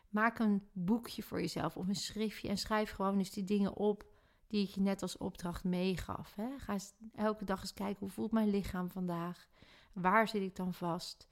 maak 0.09 0.38
een 0.38 0.68
boekje 0.72 1.22
voor 1.22 1.40
jezelf 1.40 1.76
of 1.76 1.88
een 1.88 1.94
schriftje 1.94 2.48
en 2.48 2.59
schrijf 2.59 2.90
gewoon 2.90 3.18
eens 3.18 3.30
die 3.30 3.44
dingen 3.44 3.76
op 3.76 4.04
die 4.46 4.68
ik 4.68 4.74
je 4.74 4.80
net 4.80 5.02
als 5.02 5.16
opdracht 5.16 5.64
meegaf. 5.64 6.35
Hè? 6.35 6.59
Ga 6.59 6.76
elke 7.14 7.44
dag 7.44 7.61
eens 7.61 7.74
kijken 7.74 8.00
hoe 8.00 8.11
voelt 8.11 8.33
mijn 8.33 8.50
lichaam 8.50 8.90
vandaag? 8.90 9.48
Waar 9.92 10.28
zit 10.28 10.42
ik 10.42 10.57
dan 10.57 10.74
vast? 10.74 11.26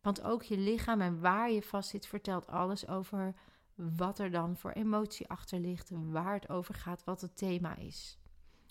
Want 0.00 0.22
ook 0.22 0.42
je 0.42 0.58
lichaam 0.58 1.00
en 1.00 1.20
waar 1.20 1.50
je 1.50 1.62
vast 1.62 1.90
zit 1.90 2.06
vertelt 2.06 2.46
alles 2.46 2.88
over 2.88 3.34
wat 3.74 4.18
er 4.18 4.30
dan 4.30 4.56
voor 4.56 4.70
emotie 4.70 5.28
achter 5.28 5.58
ligt, 5.58 5.90
waar 5.92 6.34
het 6.34 6.48
over 6.48 6.74
gaat, 6.74 7.04
wat 7.04 7.20
het 7.20 7.36
thema 7.36 7.76
is. 7.76 8.18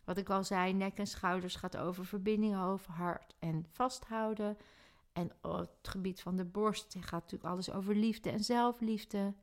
Wat 0.03 0.17
ik 0.17 0.29
al 0.29 0.43
zei, 0.43 0.73
nek 0.73 0.97
en 0.97 1.07
schouders 1.07 1.55
gaat 1.55 1.77
over 1.77 2.05
verbinding 2.05 2.55
hoofd, 2.55 2.85
hart 2.85 3.35
en 3.39 3.65
vasthouden. 3.69 4.57
En 5.13 5.31
het 5.41 5.69
gebied 5.81 6.21
van 6.21 6.35
de 6.35 6.45
borst 6.45 6.95
gaat 6.99 7.21
natuurlijk 7.21 7.53
alles 7.53 7.71
over 7.71 7.95
liefde 7.95 8.29
en 8.29 8.43
zelfliefde. 8.43 9.33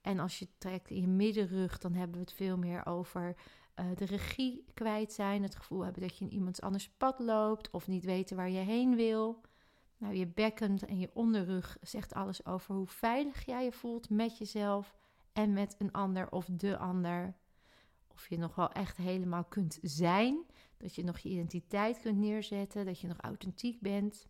En 0.00 0.18
als 0.18 0.38
je 0.38 0.48
trekt 0.58 0.90
in 0.90 1.00
je 1.00 1.08
middenrug, 1.08 1.78
dan 1.78 1.92
hebben 1.92 2.16
we 2.16 2.22
het 2.22 2.32
veel 2.32 2.58
meer 2.58 2.86
over 2.86 3.36
uh, 3.80 3.86
de 3.94 4.04
regie 4.04 4.64
kwijt 4.74 5.12
zijn. 5.12 5.42
Het 5.42 5.56
gevoel 5.56 5.84
hebben 5.84 6.02
dat 6.02 6.18
je 6.18 6.24
in 6.24 6.32
iemands 6.32 6.60
anders 6.60 6.88
pad 6.88 7.18
loopt 7.18 7.70
of 7.70 7.86
niet 7.86 8.04
weten 8.04 8.36
waar 8.36 8.50
je 8.50 8.58
heen 8.58 8.96
wil. 8.96 9.40
Nou, 9.98 10.14
je 10.14 10.26
bekken 10.26 10.78
en 10.78 10.98
je 10.98 11.10
onderrug 11.12 11.78
zegt 11.80 12.14
alles 12.14 12.46
over 12.46 12.74
hoe 12.74 12.86
veilig 12.86 13.44
jij 13.44 13.64
je 13.64 13.72
voelt 13.72 14.10
met 14.10 14.38
jezelf 14.38 14.94
en 15.32 15.52
met 15.52 15.74
een 15.78 15.92
ander 15.92 16.30
of 16.30 16.46
de 16.50 16.78
ander. 16.78 17.34
Of 18.08 18.28
je 18.28 18.38
nog 18.38 18.54
wel 18.54 18.72
echt 18.72 18.96
helemaal 18.96 19.44
kunt 19.44 19.78
zijn. 19.82 20.44
Dat 20.76 20.94
je 20.94 21.04
nog 21.04 21.18
je 21.18 21.28
identiteit 21.28 22.00
kunt 22.00 22.18
neerzetten. 22.18 22.84
Dat 22.84 23.00
je 23.00 23.06
nog 23.06 23.20
authentiek 23.20 23.80
bent. 23.80 24.26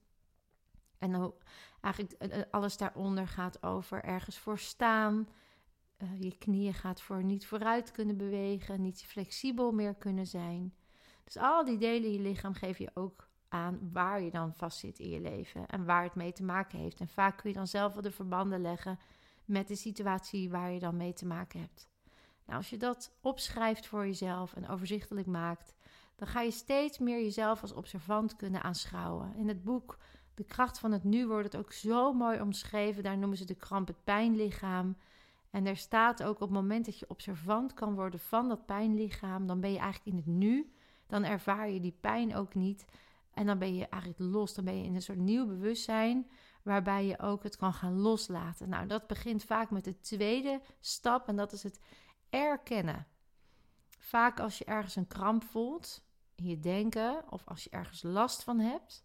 En 0.98 1.12
dan 1.12 1.34
eigenlijk 1.80 2.14
eh, 2.14 2.40
eh, 2.40 2.46
alles 2.50 2.76
daaronder 2.76 3.28
gaat 3.28 3.62
over 3.62 4.04
ergens 4.04 4.38
voor 4.38 4.58
staan. 4.58 5.28
Uh, 5.98 6.20
je 6.20 6.38
knieën 6.38 6.74
gaat 6.74 7.00
voor 7.00 7.24
niet 7.24 7.46
vooruit 7.46 7.90
kunnen 7.90 8.16
bewegen. 8.16 8.82
Niet 8.82 9.02
flexibel 9.02 9.72
meer 9.72 9.94
kunnen 9.94 10.26
zijn. 10.26 10.74
Dus 11.24 11.36
al 11.36 11.64
die 11.64 11.78
delen 11.78 12.04
in 12.04 12.12
je 12.12 12.20
lichaam 12.20 12.54
geven 12.54 12.84
je 12.84 12.90
ook 12.94 13.28
aan 13.48 13.90
waar 13.92 14.20
je 14.20 14.30
dan 14.30 14.54
vastzit 14.54 14.98
in 14.98 15.08
je 15.08 15.20
leven. 15.20 15.66
En 15.66 15.84
waar 15.84 16.02
het 16.02 16.14
mee 16.14 16.32
te 16.32 16.42
maken 16.42 16.78
heeft. 16.78 17.00
En 17.00 17.08
vaak 17.08 17.36
kun 17.36 17.50
je 17.50 17.56
dan 17.56 17.66
zelf 17.66 17.92
wel 17.92 18.02
de 18.02 18.10
verbanden 18.10 18.60
leggen 18.60 18.98
met 19.44 19.68
de 19.68 19.76
situatie 19.76 20.50
waar 20.50 20.70
je 20.70 20.78
dan 20.78 20.96
mee 20.96 21.12
te 21.12 21.26
maken 21.26 21.60
hebt. 21.60 21.88
Nou, 22.46 22.58
als 22.58 22.70
je 22.70 22.76
dat 22.76 23.12
opschrijft 23.20 23.86
voor 23.86 24.06
jezelf 24.06 24.54
en 24.54 24.68
overzichtelijk 24.68 25.26
maakt, 25.26 25.74
dan 26.16 26.28
ga 26.28 26.40
je 26.40 26.50
steeds 26.50 26.98
meer 26.98 27.22
jezelf 27.22 27.62
als 27.62 27.72
observant 27.72 28.36
kunnen 28.36 28.62
aanschouwen. 28.62 29.34
In 29.36 29.48
het 29.48 29.64
boek 29.64 29.98
De 30.34 30.44
kracht 30.44 30.78
van 30.78 30.92
het 30.92 31.04
nu 31.04 31.26
wordt 31.26 31.52
het 31.52 31.56
ook 31.56 31.72
zo 31.72 32.12
mooi 32.12 32.40
omschreven. 32.40 33.02
Daar 33.02 33.18
noemen 33.18 33.38
ze 33.38 33.44
de 33.44 33.54
kramp 33.54 33.86
het 33.86 34.04
pijnlichaam. 34.04 34.96
En 35.50 35.66
er 35.66 35.76
staat 35.76 36.22
ook 36.22 36.34
op 36.34 36.40
het 36.40 36.50
moment 36.50 36.84
dat 36.84 36.98
je 36.98 37.08
observant 37.10 37.74
kan 37.74 37.94
worden 37.94 38.20
van 38.20 38.48
dat 38.48 38.66
pijnlichaam, 38.66 39.46
dan 39.46 39.60
ben 39.60 39.72
je 39.72 39.78
eigenlijk 39.78 40.16
in 40.16 40.16
het 40.16 40.26
nu. 40.26 40.72
Dan 41.06 41.24
ervaar 41.24 41.70
je 41.70 41.80
die 41.80 41.96
pijn 42.00 42.34
ook 42.34 42.54
niet. 42.54 42.84
En 43.36 43.46
dan 43.46 43.58
ben 43.58 43.74
je 43.74 43.88
eigenlijk 43.88 44.32
los. 44.32 44.54
Dan 44.54 44.64
ben 44.64 44.78
je 44.78 44.84
in 44.84 44.94
een 44.94 45.02
soort 45.02 45.18
nieuw 45.18 45.46
bewustzijn 45.46 46.30
waarbij 46.62 47.06
je 47.06 47.18
ook 47.18 47.42
het 47.42 47.56
kan 47.56 47.72
gaan 47.72 47.98
loslaten. 47.98 48.68
Nou, 48.68 48.86
dat 48.86 49.06
begint 49.06 49.44
vaak 49.44 49.70
met 49.70 49.84
de 49.84 50.00
tweede 50.00 50.60
stap 50.80 51.28
en 51.28 51.36
dat 51.36 51.52
is 51.52 51.62
het 51.62 51.80
erkennen. 52.30 53.06
Vaak 53.98 54.40
als 54.40 54.58
je 54.58 54.64
ergens 54.64 54.96
een 54.96 55.06
kramp 55.06 55.44
voelt 55.44 56.04
in 56.34 56.44
je 56.44 56.60
denken 56.60 57.24
of 57.30 57.42
als 57.44 57.64
je 57.64 57.70
ergens 57.70 58.02
last 58.02 58.42
van 58.42 58.58
hebt, 58.58 59.04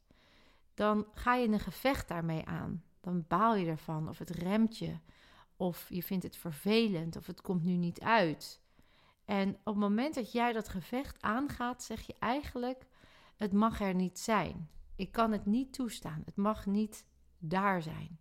dan 0.73 1.07
ga 1.13 1.35
je 1.35 1.47
een 1.47 1.59
gevecht 1.59 2.07
daarmee 2.07 2.45
aan. 2.45 2.83
Dan 3.01 3.25
baal 3.27 3.55
je 3.55 3.65
ervan 3.65 4.09
of 4.09 4.17
het 4.17 4.29
remt 4.29 4.77
je 4.77 4.97
of 5.55 5.89
je 5.89 6.03
vindt 6.03 6.23
het 6.23 6.37
vervelend 6.37 7.15
of 7.15 7.27
het 7.27 7.41
komt 7.41 7.63
nu 7.63 7.73
niet 7.73 7.99
uit. 7.99 8.61
En 9.25 9.49
op 9.49 9.65
het 9.65 9.75
moment 9.75 10.15
dat 10.15 10.31
jij 10.31 10.53
dat 10.53 10.69
gevecht 10.69 11.21
aangaat, 11.21 11.83
zeg 11.83 12.01
je 12.01 12.15
eigenlijk: 12.19 12.85
het 13.41 13.53
mag 13.53 13.81
er 13.81 13.95
niet 13.95 14.19
zijn. 14.19 14.69
Ik 14.95 15.11
kan 15.11 15.31
het 15.31 15.45
niet 15.45 15.73
toestaan. 15.73 16.21
Het 16.25 16.35
mag 16.35 16.65
niet 16.65 17.05
daar 17.37 17.81
zijn. 17.81 18.19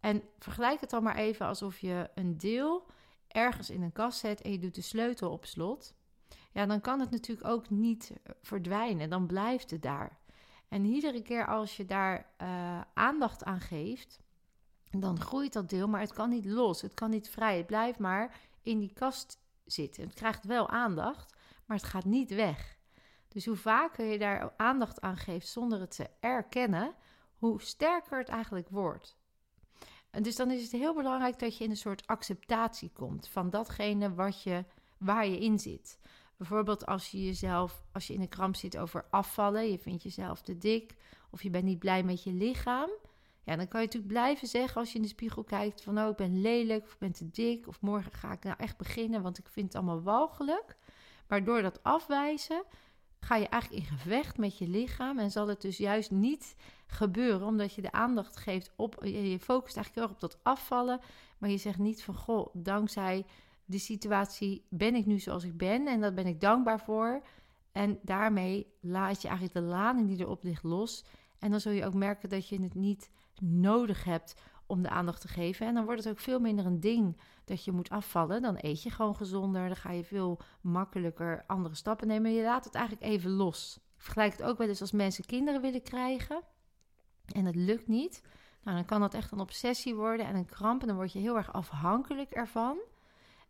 En 0.00 0.22
vergelijk 0.38 0.80
het 0.80 0.90
dan 0.90 1.02
maar 1.02 1.16
even 1.16 1.46
alsof 1.46 1.78
je 1.78 2.10
een 2.14 2.36
deel 2.36 2.86
ergens 3.28 3.70
in 3.70 3.82
een 3.82 3.92
kast 3.92 4.18
zet 4.18 4.40
en 4.40 4.50
je 4.50 4.58
doet 4.58 4.74
de 4.74 4.80
sleutel 4.80 5.30
op 5.30 5.44
slot. 5.44 5.94
Ja, 6.52 6.66
dan 6.66 6.80
kan 6.80 7.00
het 7.00 7.10
natuurlijk 7.10 7.48
ook 7.48 7.70
niet 7.70 8.12
verdwijnen. 8.42 9.10
Dan 9.10 9.26
blijft 9.26 9.70
het 9.70 9.82
daar. 9.82 10.18
En 10.68 10.84
iedere 10.84 11.22
keer 11.22 11.46
als 11.46 11.76
je 11.76 11.84
daar 11.84 12.30
uh, 12.42 12.80
aandacht 12.94 13.44
aan 13.44 13.60
geeft, 13.60 14.20
dan 14.90 15.20
groeit 15.20 15.52
dat 15.52 15.68
deel, 15.68 15.88
maar 15.88 16.00
het 16.00 16.12
kan 16.12 16.28
niet 16.28 16.46
los. 16.46 16.82
Het 16.82 16.94
kan 16.94 17.10
niet 17.10 17.28
vrij. 17.28 17.56
Het 17.56 17.66
blijft 17.66 17.98
maar 17.98 18.40
in 18.62 18.78
die 18.78 18.92
kast 18.92 19.38
zitten. 19.64 20.02
Het 20.02 20.14
krijgt 20.14 20.44
wel 20.44 20.68
aandacht, 20.68 21.36
maar 21.64 21.76
het 21.76 21.86
gaat 21.86 22.04
niet 22.04 22.30
weg. 22.34 22.82
Dus 23.34 23.46
hoe 23.46 23.56
vaker 23.56 24.04
je 24.04 24.18
daar 24.18 24.52
aandacht 24.56 25.00
aan 25.00 25.16
geeft 25.16 25.48
zonder 25.48 25.80
het 25.80 25.96
te 25.96 26.10
erkennen, 26.20 26.94
hoe 27.34 27.62
sterker 27.62 28.18
het 28.18 28.28
eigenlijk 28.28 28.68
wordt. 28.68 29.16
En 30.10 30.22
dus 30.22 30.36
dan 30.36 30.50
is 30.50 30.62
het 30.62 30.72
heel 30.72 30.94
belangrijk 30.94 31.38
dat 31.38 31.56
je 31.56 31.64
in 31.64 31.70
een 31.70 31.76
soort 31.76 32.06
acceptatie 32.06 32.90
komt 32.92 33.28
van 33.28 33.50
datgene 33.50 34.14
wat 34.14 34.42
je, 34.42 34.64
waar 34.98 35.26
je 35.26 35.38
in 35.38 35.58
zit. 35.58 35.98
Bijvoorbeeld 36.36 36.86
als 36.86 37.10
je 37.10 37.24
jezelf, 37.24 37.82
als 37.92 38.06
je 38.06 38.14
in 38.14 38.20
een 38.20 38.28
kramp 38.28 38.56
zit 38.56 38.76
over 38.78 39.06
afvallen, 39.10 39.70
je 39.70 39.78
vindt 39.78 40.02
jezelf 40.02 40.42
te 40.42 40.58
dik 40.58 40.94
of 41.30 41.42
je 41.42 41.50
bent 41.50 41.64
niet 41.64 41.78
blij 41.78 42.02
met 42.02 42.22
je 42.22 42.32
lichaam. 42.32 42.90
Ja, 43.44 43.56
dan 43.56 43.68
kan 43.68 43.80
je 43.80 43.86
natuurlijk 43.86 44.12
blijven 44.12 44.48
zeggen 44.48 44.80
als 44.80 44.90
je 44.90 44.96
in 44.96 45.02
de 45.02 45.08
spiegel 45.08 45.44
kijkt 45.44 45.82
van 45.82 45.98
oh, 45.98 46.08
ik 46.08 46.16
ben 46.16 46.40
lelijk 46.40 46.84
of 46.84 46.92
ik 46.92 46.98
ben 46.98 47.12
te 47.12 47.30
dik 47.30 47.68
of 47.68 47.80
morgen 47.80 48.12
ga 48.12 48.32
ik 48.32 48.44
nou 48.44 48.56
echt 48.58 48.76
beginnen, 48.76 49.22
want 49.22 49.38
ik 49.38 49.48
vind 49.48 49.66
het 49.66 49.74
allemaal 49.74 50.02
walgelijk. 50.02 50.76
Maar 51.28 51.44
door 51.44 51.62
dat 51.62 51.82
afwijzen 51.82 52.64
ga 53.24 53.36
je 53.36 53.48
eigenlijk 53.48 53.82
in 53.82 53.96
gevecht 53.96 54.38
met 54.38 54.58
je 54.58 54.68
lichaam 54.68 55.18
en 55.18 55.30
zal 55.30 55.48
het 55.48 55.60
dus 55.60 55.76
juist 55.76 56.10
niet 56.10 56.56
gebeuren 56.86 57.46
omdat 57.46 57.74
je 57.74 57.82
de 57.82 57.92
aandacht 57.92 58.36
geeft 58.36 58.72
op, 58.76 59.04
je 59.04 59.38
focust 59.40 59.76
eigenlijk 59.76 59.94
heel 59.94 60.02
erg 60.02 60.12
op 60.12 60.20
dat 60.20 60.38
afvallen, 60.42 61.00
maar 61.38 61.50
je 61.50 61.56
zegt 61.56 61.78
niet 61.78 62.02
van 62.02 62.14
goh, 62.14 62.46
dankzij 62.52 63.24
die 63.64 63.80
situatie 63.80 64.64
ben 64.68 64.94
ik 64.94 65.06
nu 65.06 65.18
zoals 65.18 65.44
ik 65.44 65.56
ben 65.56 65.86
en 65.86 66.00
daar 66.00 66.14
ben 66.14 66.26
ik 66.26 66.40
dankbaar 66.40 66.80
voor. 66.80 67.22
En 67.72 67.98
daarmee 68.02 68.66
laat 68.80 69.22
je 69.22 69.28
eigenlijk 69.28 69.56
de 69.58 69.72
lading 69.72 70.08
die 70.08 70.18
erop 70.18 70.42
ligt 70.42 70.62
los. 70.62 71.04
En 71.38 71.50
dan 71.50 71.60
zul 71.60 71.72
je 71.72 71.84
ook 71.84 71.94
merken 71.94 72.28
dat 72.28 72.48
je 72.48 72.62
het 72.62 72.74
niet 72.74 73.10
nodig 73.40 74.04
hebt 74.04 74.34
om 74.66 74.82
de 74.82 74.88
aandacht 74.88 75.20
te 75.20 75.28
geven. 75.28 75.66
En 75.66 75.74
dan 75.74 75.84
wordt 75.84 76.04
het 76.04 76.12
ook 76.12 76.20
veel 76.20 76.40
minder 76.40 76.66
een 76.66 76.80
ding 76.80 77.20
dat 77.44 77.64
je 77.64 77.72
moet 77.72 77.90
afvallen. 77.90 78.42
Dan 78.42 78.56
eet 78.60 78.82
je 78.82 78.90
gewoon 78.90 79.16
gezonder. 79.16 79.66
Dan 79.66 79.76
ga 79.76 79.90
je 79.90 80.04
veel 80.04 80.40
makkelijker 80.60 81.44
andere 81.46 81.74
stappen 81.74 82.06
nemen. 82.06 82.32
Je 82.32 82.42
laat 82.42 82.64
het 82.64 82.74
eigenlijk 82.74 83.06
even 83.06 83.30
los. 83.30 83.80
Vergelijk 83.96 84.32
het 84.32 84.42
ook 84.42 84.58
wel 84.58 84.68
eens 84.68 84.80
als 84.80 84.92
mensen 84.92 85.24
kinderen 85.24 85.60
willen 85.60 85.82
krijgen. 85.82 86.42
En 87.24 87.44
het 87.44 87.56
lukt 87.56 87.88
niet. 87.88 88.22
Nou, 88.62 88.76
dan 88.76 88.86
kan 88.86 89.00
dat 89.00 89.14
echt 89.14 89.32
een 89.32 89.40
obsessie 89.40 89.94
worden 89.94 90.26
en 90.26 90.34
een 90.34 90.46
kramp. 90.46 90.80
En 90.80 90.86
dan 90.86 90.96
word 90.96 91.12
je 91.12 91.18
heel 91.18 91.36
erg 91.36 91.52
afhankelijk 91.52 92.30
ervan. 92.30 92.78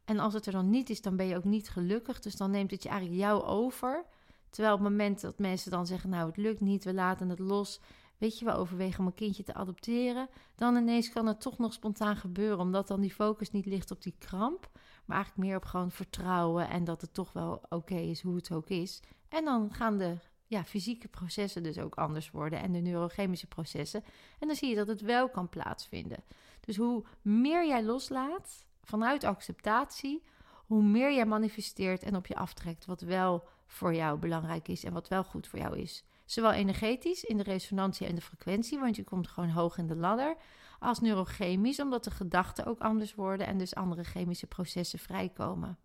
En 0.05 0.18
als 0.18 0.35
het 0.35 0.46
er 0.46 0.53
dan 0.53 0.70
niet 0.70 0.90
is, 0.90 1.03
dan 1.03 1.16
ben 1.16 1.27
je 1.27 1.37
ook 1.37 1.44
niet 1.44 1.68
gelukkig. 1.68 2.20
Dus 2.20 2.37
dan 2.37 2.50
neemt 2.50 2.70
het 2.70 2.83
je 2.83 2.88
eigenlijk 2.88 3.20
jou 3.20 3.42
over. 3.42 4.05
Terwijl 4.50 4.74
op 4.74 4.81
het 4.81 4.90
moment 4.90 5.20
dat 5.20 5.38
mensen 5.38 5.70
dan 5.70 5.87
zeggen: 5.87 6.11
Nou, 6.11 6.27
het 6.27 6.37
lukt 6.37 6.61
niet, 6.61 6.85
we 6.85 6.94
laten 6.94 7.29
het 7.29 7.38
los. 7.38 7.81
Weet 8.18 8.38
je, 8.38 8.44
we 8.44 8.53
overwegen 8.53 9.00
om 9.00 9.07
een 9.07 9.14
kindje 9.14 9.42
te 9.42 9.55
adopteren. 9.55 10.29
Dan 10.55 10.77
ineens 10.77 11.12
kan 11.12 11.27
het 11.27 11.40
toch 11.40 11.59
nog 11.59 11.72
spontaan 11.72 12.16
gebeuren, 12.16 12.59
omdat 12.59 12.88
dan 12.88 13.00
die 13.00 13.14
focus 13.14 13.50
niet 13.50 13.66
ligt 13.66 13.90
op 13.90 14.03
die 14.03 14.14
kramp. 14.18 14.70
Maar 15.05 15.16
eigenlijk 15.16 15.46
meer 15.48 15.57
op 15.57 15.64
gewoon 15.64 15.90
vertrouwen 15.90 16.68
en 16.68 16.85
dat 16.85 17.00
het 17.00 17.14
toch 17.14 17.33
wel 17.33 17.62
oké 17.68 17.96
is 17.96 18.22
hoe 18.22 18.37
het 18.37 18.53
ook 18.53 18.68
is. 18.68 19.03
En 19.29 19.44
dan 19.44 19.72
gaan 19.72 19.98
de 19.98 20.16
ja, 20.46 20.64
fysieke 20.64 21.09
processen 21.09 21.62
dus 21.62 21.79
ook 21.79 21.94
anders 21.94 22.31
worden 22.31 22.61
en 22.61 22.72
de 22.72 22.79
neurochemische 22.79 23.46
processen. 23.46 24.05
En 24.38 24.46
dan 24.46 24.57
zie 24.57 24.68
je 24.68 24.74
dat 24.74 24.87
het 24.87 25.00
wel 25.00 25.29
kan 25.29 25.48
plaatsvinden. 25.48 26.24
Dus 26.61 26.77
hoe 26.77 27.05
meer 27.22 27.66
jij 27.66 27.85
loslaat, 27.85 28.66
vanuit 28.83 29.24
acceptatie, 29.24 30.22
hoe 30.66 30.83
meer 30.83 31.14
jij 31.14 31.27
manifesteert 31.27 32.03
en 32.03 32.16
op 32.16 32.27
je 32.27 32.37
aftrekt 32.37 32.85
wat 32.85 33.00
wel 33.00 33.48
voor 33.66 33.94
jou 33.94 34.18
belangrijk 34.18 34.68
is 34.68 34.85
en 34.85 34.92
wat 34.92 35.09
wel 35.09 35.24
goed 35.24 35.46
voor 35.46 35.59
jou 35.59 35.79
is. 35.79 36.05
Zowel 36.24 36.52
energetisch 36.52 37.24
in 37.24 37.37
de 37.37 37.42
resonantie 37.42 38.06
en 38.06 38.14
de 38.14 38.20
frequentie, 38.20 38.78
want 38.78 38.96
je 38.96 39.04
komt 39.04 39.28
gewoon 39.28 39.50
hoog 39.50 39.78
in 39.78 39.87
de 39.87 39.96
ladder, 39.96 40.37
als 40.78 41.00
neurochemisch, 41.00 41.80
omdat 41.80 42.04
de 42.04 42.10
gedachten 42.10 42.66
ook 42.66 42.80
anders 42.80 43.14
worden 43.14 43.46
en 43.46 43.58
dus 43.58 43.74
andere 43.74 44.04
chemische 44.04 44.46
processen 44.46 44.98
vrijkomen. 44.98 45.78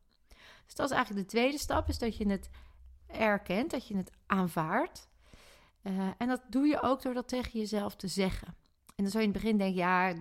Dus 0.65 0.75
dat 0.75 0.89
is 0.89 0.95
eigenlijk 0.95 1.27
de 1.27 1.35
tweede 1.35 1.57
stap, 1.57 1.87
is 1.87 1.97
dat 1.97 2.17
je 2.17 2.29
het 2.29 2.49
erkent, 3.07 3.71
dat 3.71 3.87
je 3.87 3.97
het 3.97 4.11
aanvaardt. 4.25 5.09
Uh, 5.83 6.07
en 6.17 6.27
dat 6.27 6.41
doe 6.49 6.67
je 6.67 6.81
ook 6.81 7.01
door 7.01 7.13
dat 7.13 7.27
tegen 7.27 7.59
jezelf 7.59 7.95
te 7.95 8.07
zeggen. 8.07 8.47
En 8.95 9.03
dan 9.03 9.11
zou 9.11 9.23
je 9.23 9.29
in 9.29 9.33
het 9.33 9.41
begin 9.41 9.57
denken, 9.57 9.77
ja, 9.77 10.13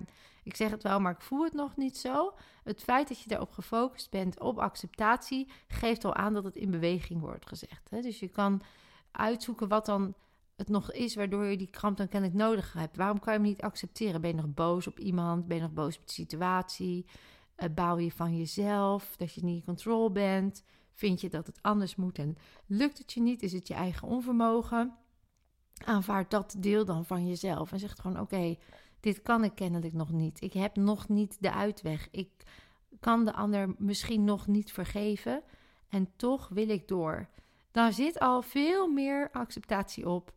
ik 0.42 0.56
zeg 0.56 0.70
het 0.70 0.82
wel, 0.82 1.00
maar 1.00 1.12
ik 1.12 1.20
voel 1.20 1.44
het 1.44 1.52
nog 1.52 1.76
niet 1.76 1.96
zo. 1.96 2.34
Het 2.64 2.82
feit 2.82 3.08
dat 3.08 3.20
je 3.20 3.28
daarop 3.28 3.52
gefocust 3.52 4.10
bent, 4.10 4.40
op 4.40 4.58
acceptatie, 4.58 5.50
geeft 5.68 6.04
al 6.04 6.14
aan 6.14 6.34
dat 6.34 6.44
het 6.44 6.56
in 6.56 6.70
beweging 6.70 7.20
wordt 7.20 7.48
gezegd. 7.48 7.90
Hè? 7.90 8.00
Dus 8.00 8.18
je 8.18 8.28
kan 8.28 8.62
uitzoeken 9.18 9.68
wat 9.68 9.86
dan 9.86 10.14
het 10.56 10.68
nog 10.68 10.92
is 10.92 11.14
waardoor 11.14 11.44
je 11.44 11.56
die 11.56 11.70
kramp 11.70 11.96
dan 11.96 12.08
kennelijk 12.08 12.38
nodig 12.38 12.72
hebt. 12.72 12.96
Waarom 12.96 13.18
kan 13.18 13.32
je 13.32 13.38
hem 13.38 13.48
niet 13.48 13.62
accepteren? 13.62 14.20
Ben 14.20 14.30
je 14.30 14.36
nog 14.36 14.54
boos 14.54 14.86
op 14.86 14.98
iemand? 14.98 15.46
Ben 15.46 15.56
je 15.56 15.62
nog 15.62 15.72
boos 15.72 15.98
op 15.98 16.06
de 16.06 16.12
situatie? 16.12 17.06
Uh, 17.56 17.68
bouw 17.74 17.98
je 17.98 18.12
van 18.12 18.36
jezelf 18.36 19.16
dat 19.16 19.34
je 19.34 19.44
niet 19.44 19.58
in 19.58 19.64
control 19.64 20.12
bent? 20.12 20.64
Vind 20.92 21.20
je 21.20 21.28
dat 21.28 21.46
het 21.46 21.62
anders 21.62 21.96
moet 21.96 22.18
en 22.18 22.36
lukt 22.66 22.98
het 22.98 23.12
je 23.12 23.20
niet? 23.20 23.42
Is 23.42 23.52
het 23.52 23.68
je 23.68 23.74
eigen 23.74 24.08
onvermogen? 24.08 24.96
Aanvaard 25.84 26.30
dat 26.30 26.56
deel 26.58 26.84
dan 26.84 27.04
van 27.04 27.26
jezelf 27.26 27.72
en 27.72 27.78
zeg 27.78 27.94
gewoon: 28.00 28.20
Oké, 28.20 28.56
dit 29.00 29.22
kan 29.22 29.44
ik 29.44 29.54
kennelijk 29.54 29.92
nog 29.92 30.10
niet. 30.10 30.40
Ik 30.40 30.52
heb 30.52 30.76
nog 30.76 31.08
niet 31.08 31.36
de 31.40 31.52
uitweg. 31.52 32.08
Ik 32.10 32.30
kan 33.00 33.24
de 33.24 33.32
ander 33.32 33.74
misschien 33.78 34.24
nog 34.24 34.46
niet 34.46 34.72
vergeven. 34.72 35.42
En 35.88 36.08
toch 36.16 36.48
wil 36.48 36.68
ik 36.68 36.88
door. 36.88 37.28
Daar 37.70 37.92
zit 37.92 38.18
al 38.18 38.42
veel 38.42 38.88
meer 38.88 39.30
acceptatie 39.32 40.08
op. 40.08 40.32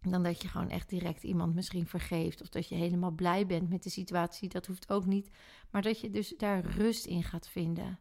Dan 0.00 0.22
dat 0.22 0.42
je 0.42 0.48
gewoon 0.48 0.70
echt 0.70 0.88
direct 0.88 1.22
iemand 1.22 1.54
misschien 1.54 1.86
vergeeft. 1.86 2.40
Of 2.40 2.48
dat 2.48 2.68
je 2.68 2.74
helemaal 2.74 3.10
blij 3.10 3.46
bent 3.46 3.68
met 3.68 3.82
de 3.82 3.90
situatie. 3.90 4.48
Dat 4.48 4.66
hoeft 4.66 4.90
ook 4.90 5.06
niet. 5.06 5.30
Maar 5.70 5.82
dat 5.82 6.00
je 6.00 6.10
dus 6.10 6.34
daar 6.36 6.64
rust 6.64 7.06
in 7.06 7.22
gaat 7.22 7.48
vinden. 7.48 7.98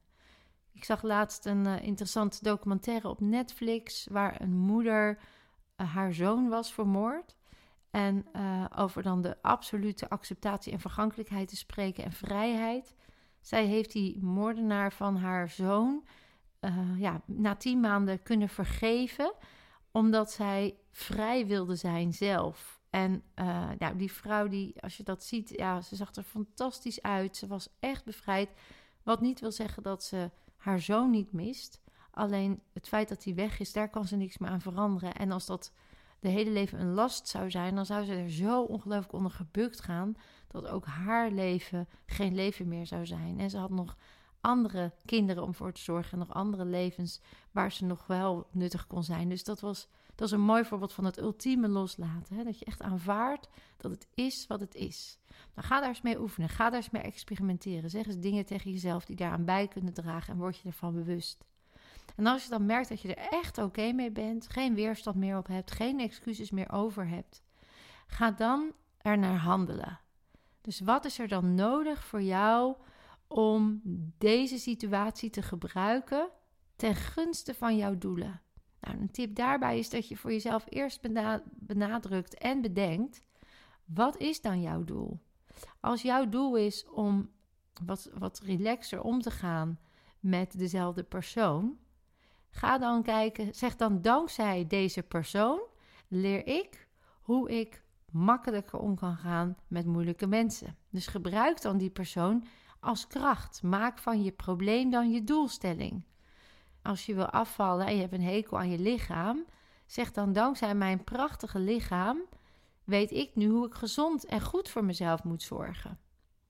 Ik 0.71 0.83
zag 0.83 1.01
laatst 1.01 1.45
een 1.45 1.67
uh, 1.67 1.83
interessante 1.83 2.37
documentaire 2.41 3.07
op 3.07 3.19
Netflix. 3.19 4.07
Waar 4.11 4.41
een 4.41 4.57
moeder 4.57 5.19
uh, 5.77 5.93
haar 5.93 6.13
zoon 6.13 6.49
was 6.49 6.73
vermoord. 6.73 7.35
En 7.91 8.25
uh, 8.35 8.65
over 8.75 9.03
dan 9.03 9.21
de 9.21 9.41
absolute 9.41 10.09
acceptatie 10.09 10.71
en 10.71 10.79
vergankelijkheid 10.79 11.47
te 11.47 11.55
spreken 11.55 12.03
en 12.03 12.11
vrijheid. 12.11 12.95
Zij 13.41 13.65
heeft 13.65 13.91
die 13.91 14.23
moordenaar 14.23 14.93
van 14.93 15.17
haar 15.17 15.49
zoon 15.49 16.03
uh, 16.65 16.99
ja, 16.99 17.21
na 17.25 17.55
tien 17.55 17.79
maanden 17.79 18.23
kunnen 18.23 18.49
vergeven, 18.49 19.33
omdat 19.91 20.31
zij 20.31 20.75
vrij 20.91 21.47
wilde 21.47 21.75
zijn 21.75 22.13
zelf. 22.13 22.79
En 22.89 23.23
uh, 23.35 23.69
nou, 23.79 23.95
die 23.97 24.11
vrouw, 24.11 24.47
die, 24.47 24.81
als 24.81 24.97
je 24.97 25.03
dat 25.03 25.23
ziet, 25.23 25.49
ja, 25.49 25.81
ze 25.81 25.95
zag 25.95 26.15
er 26.15 26.23
fantastisch 26.23 27.01
uit. 27.01 27.37
Ze 27.37 27.47
was 27.47 27.69
echt 27.79 28.05
bevrijd. 28.05 28.49
Wat 29.03 29.21
niet 29.21 29.39
wil 29.39 29.51
zeggen 29.51 29.83
dat 29.83 30.03
ze 30.03 30.31
haar 30.55 30.79
zoon 30.79 31.09
niet 31.09 31.31
mist. 31.31 31.81
Alleen 32.11 32.61
het 32.73 32.87
feit 32.87 33.09
dat 33.09 33.23
hij 33.23 33.35
weg 33.35 33.59
is, 33.59 33.73
daar 33.73 33.89
kan 33.89 34.07
ze 34.07 34.15
niks 34.15 34.37
meer 34.37 34.49
aan 34.49 34.61
veranderen. 34.61 35.13
En 35.13 35.31
als 35.31 35.45
dat 35.45 35.73
de 36.19 36.29
hele 36.29 36.51
leven 36.51 36.79
een 36.79 36.93
last 36.93 37.27
zou 37.27 37.51
zijn, 37.51 37.75
dan 37.75 37.85
zou 37.85 38.05
ze 38.05 38.13
er 38.13 38.29
zo 38.29 38.61
ongelooflijk 38.61 39.13
onder 39.13 39.31
gebukt 39.31 39.81
gaan 39.81 40.15
dat 40.47 40.67
ook 40.67 40.85
haar 40.85 41.31
leven 41.31 41.87
geen 42.05 42.35
leven 42.35 42.67
meer 42.67 42.85
zou 42.85 43.05
zijn. 43.05 43.39
En 43.39 43.49
ze 43.49 43.57
had 43.57 43.69
nog 43.69 43.97
andere 44.45 44.93
kinderen 45.05 45.43
om 45.43 45.53
voor 45.53 45.71
te 45.71 45.81
zorgen 45.81 46.11
en 46.11 46.19
nog 46.19 46.33
andere 46.33 46.65
levens 46.65 47.21
waar 47.51 47.71
ze 47.71 47.85
nog 47.85 48.07
wel 48.07 48.47
nuttig 48.51 48.87
kon 48.87 49.03
zijn. 49.03 49.29
Dus 49.29 49.43
dat 49.43 49.59
was 49.59 49.87
dat 50.15 50.27
is 50.27 50.33
een 50.33 50.41
mooi 50.41 50.65
voorbeeld 50.65 50.93
van 50.93 51.05
het 51.05 51.19
ultieme 51.19 51.67
loslaten. 51.67 52.35
Hè? 52.35 52.43
Dat 52.43 52.59
je 52.59 52.65
echt 52.65 52.81
aanvaardt 52.81 53.49
dat 53.77 53.91
het 53.91 54.07
is 54.13 54.47
wat 54.47 54.59
het 54.59 54.75
is. 54.75 55.19
Nou, 55.55 55.67
ga 55.67 55.79
daar 55.79 55.89
eens 55.89 56.01
mee 56.01 56.19
oefenen. 56.19 56.49
Ga 56.49 56.69
daar 56.69 56.79
eens 56.79 56.89
mee 56.89 57.01
experimenteren. 57.01 57.89
Zeg 57.89 58.05
eens 58.05 58.19
dingen 58.19 58.45
tegen 58.45 58.71
jezelf 58.71 59.05
die 59.05 59.15
daaraan 59.15 59.45
bij 59.45 59.67
kunnen 59.67 59.93
dragen 59.93 60.33
en 60.33 60.39
word 60.39 60.57
je 60.57 60.67
ervan 60.67 60.93
bewust. 60.93 61.45
En 62.15 62.25
als 62.25 62.43
je 62.43 62.49
dan 62.49 62.65
merkt 62.65 62.89
dat 62.89 63.01
je 63.01 63.15
er 63.15 63.27
echt 63.29 63.57
oké 63.57 63.91
mee 63.91 64.11
bent, 64.11 64.49
geen 64.49 64.75
weerstand 64.75 65.15
meer 65.15 65.37
op 65.37 65.47
hebt, 65.47 65.71
geen 65.71 65.99
excuses 65.99 66.51
meer 66.51 66.71
over 66.71 67.07
hebt, 67.07 67.43
ga 68.07 68.31
dan 68.31 68.71
er 68.97 69.17
naar 69.17 69.37
handelen. 69.37 69.99
Dus 70.61 70.79
wat 70.79 71.05
is 71.05 71.19
er 71.19 71.27
dan 71.27 71.55
nodig 71.55 72.03
voor 72.03 72.21
jou 72.21 72.75
om 73.27 73.81
deze 74.17 74.57
situatie 74.57 75.29
te 75.29 75.41
gebruiken 75.41 76.29
ten 76.75 76.95
gunste 76.95 77.53
van 77.53 77.77
jouw 77.77 77.97
doelen? 77.97 78.41
Nou, 78.81 78.97
een 78.97 79.11
tip 79.11 79.35
daarbij 79.35 79.79
is 79.79 79.89
dat 79.89 80.07
je 80.07 80.17
voor 80.17 80.31
jezelf 80.31 80.65
eerst 80.69 81.01
benadrukt 81.49 82.37
en 82.37 82.61
bedenkt: 82.61 83.21
wat 83.85 84.17
is 84.17 84.41
dan 84.41 84.61
jouw 84.61 84.83
doel? 84.83 85.19
Als 85.79 86.01
jouw 86.01 86.29
doel 86.29 86.55
is 86.55 86.89
om 86.89 87.29
wat, 87.85 88.09
wat 88.17 88.39
relaxer 88.39 89.01
om 89.01 89.21
te 89.21 89.31
gaan 89.31 89.79
met 90.19 90.57
dezelfde 90.57 91.03
persoon. 91.03 91.77
Ga 92.49 92.77
dan 92.77 93.03
kijken, 93.03 93.55
zeg 93.55 93.75
dan 93.75 94.01
dankzij 94.01 94.67
deze 94.67 95.03
persoon 95.03 95.59
leer 96.07 96.47
ik 96.47 96.87
hoe 97.21 97.49
ik 97.59 97.83
makkelijker 98.11 98.79
om 98.79 98.95
kan 98.95 99.17
gaan 99.17 99.57
met 99.67 99.85
moeilijke 99.85 100.27
mensen. 100.27 100.77
Dus 100.89 101.07
gebruik 101.07 101.61
dan 101.61 101.77
die 101.77 101.89
persoon 101.89 102.45
als 102.85 103.07
kracht. 103.07 103.63
Maak 103.63 103.97
van 103.97 104.23
je 104.23 104.31
probleem 104.31 104.89
dan 104.89 105.11
je 105.11 105.23
doelstelling. 105.23 106.03
Als 106.81 107.05
je 107.05 107.15
wil 107.15 107.29
afvallen 107.29 107.85
en 107.85 107.95
je 107.95 108.01
hebt 108.01 108.13
een 108.13 108.21
hekel 108.21 108.57
aan 108.57 108.69
je 108.69 108.79
lichaam, 108.79 109.45
zeg 109.85 110.11
dan 110.11 110.33
dankzij 110.33 110.75
mijn 110.75 111.03
prachtige 111.03 111.59
lichaam 111.59 112.21
weet 112.83 113.11
ik 113.11 113.35
nu 113.35 113.49
hoe 113.49 113.65
ik 113.65 113.73
gezond 113.73 114.25
en 114.25 114.41
goed 114.41 114.69
voor 114.69 114.83
mezelf 114.83 115.23
moet 115.23 115.43
zorgen. 115.43 115.99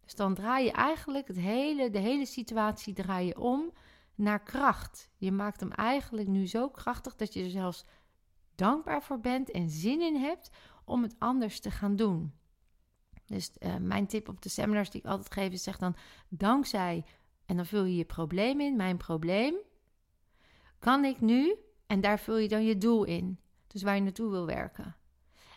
Dus 0.04 0.16
dan 0.16 0.34
draai 0.34 0.66
je 0.66 0.72
eigenlijk 0.72 1.28
het 1.28 1.38
hele, 1.38 1.90
de 1.90 2.00
hele 2.00 2.26
situatie 2.26 2.94
draai 2.94 3.28
je 3.28 3.40
om 3.40 3.72
naar 4.16 4.44
kracht. 4.44 5.10
Je 5.18 5.32
maakt 5.32 5.60
hem 5.60 5.72
eigenlijk 5.72 6.28
nu 6.28 6.48
zo 6.48 6.70
krachtig 6.70 7.16
dat 7.16 7.34
je 7.34 7.44
er 7.44 7.50
zelfs 7.50 7.86
dankbaar 8.56 9.04
voor 9.04 9.20
bent 9.20 9.52
en 9.52 9.70
zin 9.70 10.02
in 10.02 10.16
hebt 10.16 10.50
om 10.86 11.04
het 11.04 11.16
anders 11.20 11.60
te 11.60 11.72
gaan 11.72 11.96
doen. 11.96 12.34
Dus 13.26 13.52
uh, 13.60 13.76
mijn 13.76 14.08
tip 14.08 14.30
op 14.30 14.42
de 14.42 14.50
seminars 14.50 14.90
die 14.90 15.02
ik 15.02 15.08
altijd 15.08 15.34
geef 15.34 15.52
is 15.52 15.64
zeg 15.64 15.78
dan 15.78 15.96
dankzij 16.30 17.06
en 17.46 17.56
dan 17.56 17.66
vul 17.66 17.84
je 17.84 17.96
je 17.96 18.06
probleem 18.06 18.62
in, 18.62 18.76
mijn 18.76 18.98
probleem. 18.98 19.56
Kan 20.80 21.06
ik 21.06 21.22
nu 21.22 21.56
en 21.88 22.02
daar 22.02 22.20
vul 22.20 22.38
je 22.38 22.48
dan 22.48 22.66
je 22.66 22.78
doel 22.78 23.04
in. 23.04 23.40
Dus 23.68 23.84
waar 23.84 23.96
je 23.96 24.02
naartoe 24.02 24.32
wil 24.32 24.46
werken. 24.46 24.96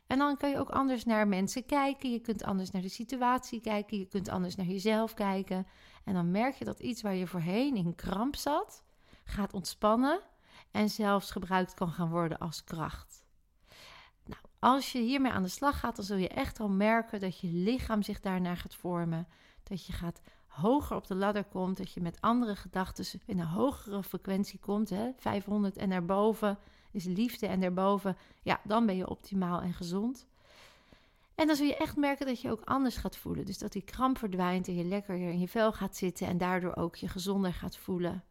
En 0.06 0.18
dan 0.18 0.36
kan 0.36 0.50
je 0.50 0.58
ook 0.58 0.70
anders 0.70 1.04
naar 1.04 1.28
mensen 1.28 1.66
kijken. 1.66 2.10
Je 2.10 2.20
kunt 2.20 2.42
anders 2.42 2.70
naar 2.70 2.82
de 2.82 2.88
situatie 2.88 3.60
kijken. 3.60 3.98
Je 3.98 4.06
kunt 4.06 4.28
anders 4.28 4.54
naar 4.54 4.66
jezelf 4.66 5.14
kijken. 5.14 5.66
En 6.04 6.14
dan 6.14 6.30
merk 6.30 6.54
je 6.54 6.64
dat 6.64 6.80
iets 6.80 7.02
waar 7.02 7.14
je 7.14 7.26
voorheen 7.26 7.76
in 7.76 7.94
kramp 7.94 8.36
zat, 8.36 8.82
gaat 9.24 9.52
ontspannen 9.52 10.20
en 10.70 10.90
zelfs 10.90 11.30
gebruikt 11.30 11.74
kan 11.74 11.90
gaan 11.90 12.10
worden 12.10 12.38
als 12.38 12.64
kracht. 12.64 13.17
Als 14.58 14.92
je 14.92 14.98
hiermee 14.98 15.32
aan 15.32 15.42
de 15.42 15.48
slag 15.48 15.80
gaat, 15.80 15.96
dan 15.96 16.04
zul 16.04 16.16
je 16.16 16.28
echt 16.28 16.60
al 16.60 16.68
merken 16.68 17.20
dat 17.20 17.40
je 17.40 17.48
lichaam 17.48 18.02
zich 18.02 18.20
daarnaar 18.20 18.56
gaat 18.56 18.74
vormen. 18.74 19.28
Dat 19.62 19.86
je 19.86 19.92
gaat 19.92 20.20
hoger 20.46 20.96
op 20.96 21.06
de 21.06 21.14
ladder 21.14 21.44
komt, 21.44 21.76
dat 21.76 21.92
je 21.92 22.00
met 22.00 22.20
andere 22.20 22.56
gedachten 22.56 23.20
in 23.26 23.38
een 23.38 23.46
hogere 23.46 24.02
frequentie 24.02 24.58
komt, 24.58 24.90
hè, 24.90 25.10
500 25.16 25.76
en 25.76 25.90
daarboven 25.90 26.58
is 26.90 27.04
liefde 27.04 27.46
en 27.46 27.60
daarboven, 27.60 28.16
ja, 28.42 28.60
dan 28.64 28.86
ben 28.86 28.96
je 28.96 29.08
optimaal 29.08 29.60
en 29.60 29.72
gezond. 29.72 30.26
En 31.34 31.46
dan 31.46 31.56
zul 31.56 31.66
je 31.66 31.76
echt 31.76 31.96
merken 31.96 32.26
dat 32.26 32.40
je 32.40 32.50
ook 32.50 32.64
anders 32.64 32.96
gaat 32.96 33.16
voelen. 33.16 33.46
Dus 33.46 33.58
dat 33.58 33.72
die 33.72 33.82
kramp 33.82 34.18
verdwijnt 34.18 34.68
en 34.68 34.74
je 34.74 34.84
lekker 34.84 35.14
in 35.14 35.40
je 35.40 35.48
vel 35.48 35.72
gaat 35.72 35.96
zitten 35.96 36.26
en 36.26 36.38
daardoor 36.38 36.76
ook 36.76 36.96
je 36.96 37.08
gezonder 37.08 37.52
gaat 37.52 37.76
voelen. 37.76 38.24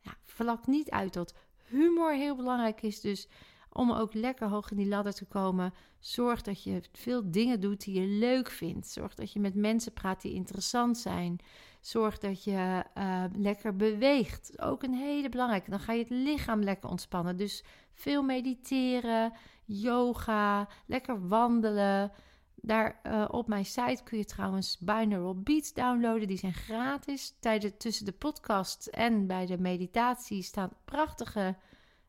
Ja, 0.00 0.14
vlak 0.24 0.66
niet 0.66 0.90
uit 0.90 1.12
dat 1.12 1.34
humor 1.64 2.12
heel 2.12 2.36
belangrijk 2.36 2.82
is. 2.82 3.00
Dus 3.00 3.28
om 3.76 3.92
ook 3.92 4.14
lekker 4.14 4.48
hoog 4.48 4.70
in 4.70 4.76
die 4.76 4.88
ladder 4.88 5.14
te 5.14 5.24
komen, 5.24 5.74
zorg 5.98 6.42
dat 6.42 6.62
je 6.62 6.82
veel 6.92 7.30
dingen 7.30 7.60
doet 7.60 7.84
die 7.84 8.00
je 8.00 8.06
leuk 8.06 8.50
vindt. 8.50 8.88
Zorg 8.88 9.14
dat 9.14 9.32
je 9.32 9.40
met 9.40 9.54
mensen 9.54 9.92
praat 9.92 10.22
die 10.22 10.32
interessant 10.32 10.98
zijn. 10.98 11.38
Zorg 11.80 12.18
dat 12.18 12.44
je 12.44 12.84
uh, 12.98 13.24
lekker 13.36 13.76
beweegt. 13.76 14.60
Ook 14.60 14.82
een 14.82 14.94
hele 14.94 15.28
belangrijke. 15.28 15.70
Dan 15.70 15.80
ga 15.80 15.92
je 15.92 16.02
het 16.02 16.10
lichaam 16.10 16.62
lekker 16.62 16.90
ontspannen. 16.90 17.36
Dus 17.36 17.64
veel 17.94 18.22
mediteren, 18.22 19.32
yoga, 19.64 20.68
lekker 20.86 21.28
wandelen. 21.28 22.12
Daar 22.54 23.00
uh, 23.02 23.24
op 23.30 23.48
mijn 23.48 23.64
site 23.64 24.02
kun 24.04 24.18
je 24.18 24.24
trouwens 24.24 24.78
binaural 24.78 25.40
beats 25.40 25.72
downloaden. 25.72 26.28
Die 26.28 26.38
zijn 26.38 26.54
gratis. 26.54 27.36
Tijdens 27.40 27.72
tussen 27.78 28.04
de 28.04 28.12
podcast 28.12 28.86
en 28.86 29.26
bij 29.26 29.46
de 29.46 29.58
meditatie 29.58 30.42
staan 30.42 30.72
prachtige 30.84 31.56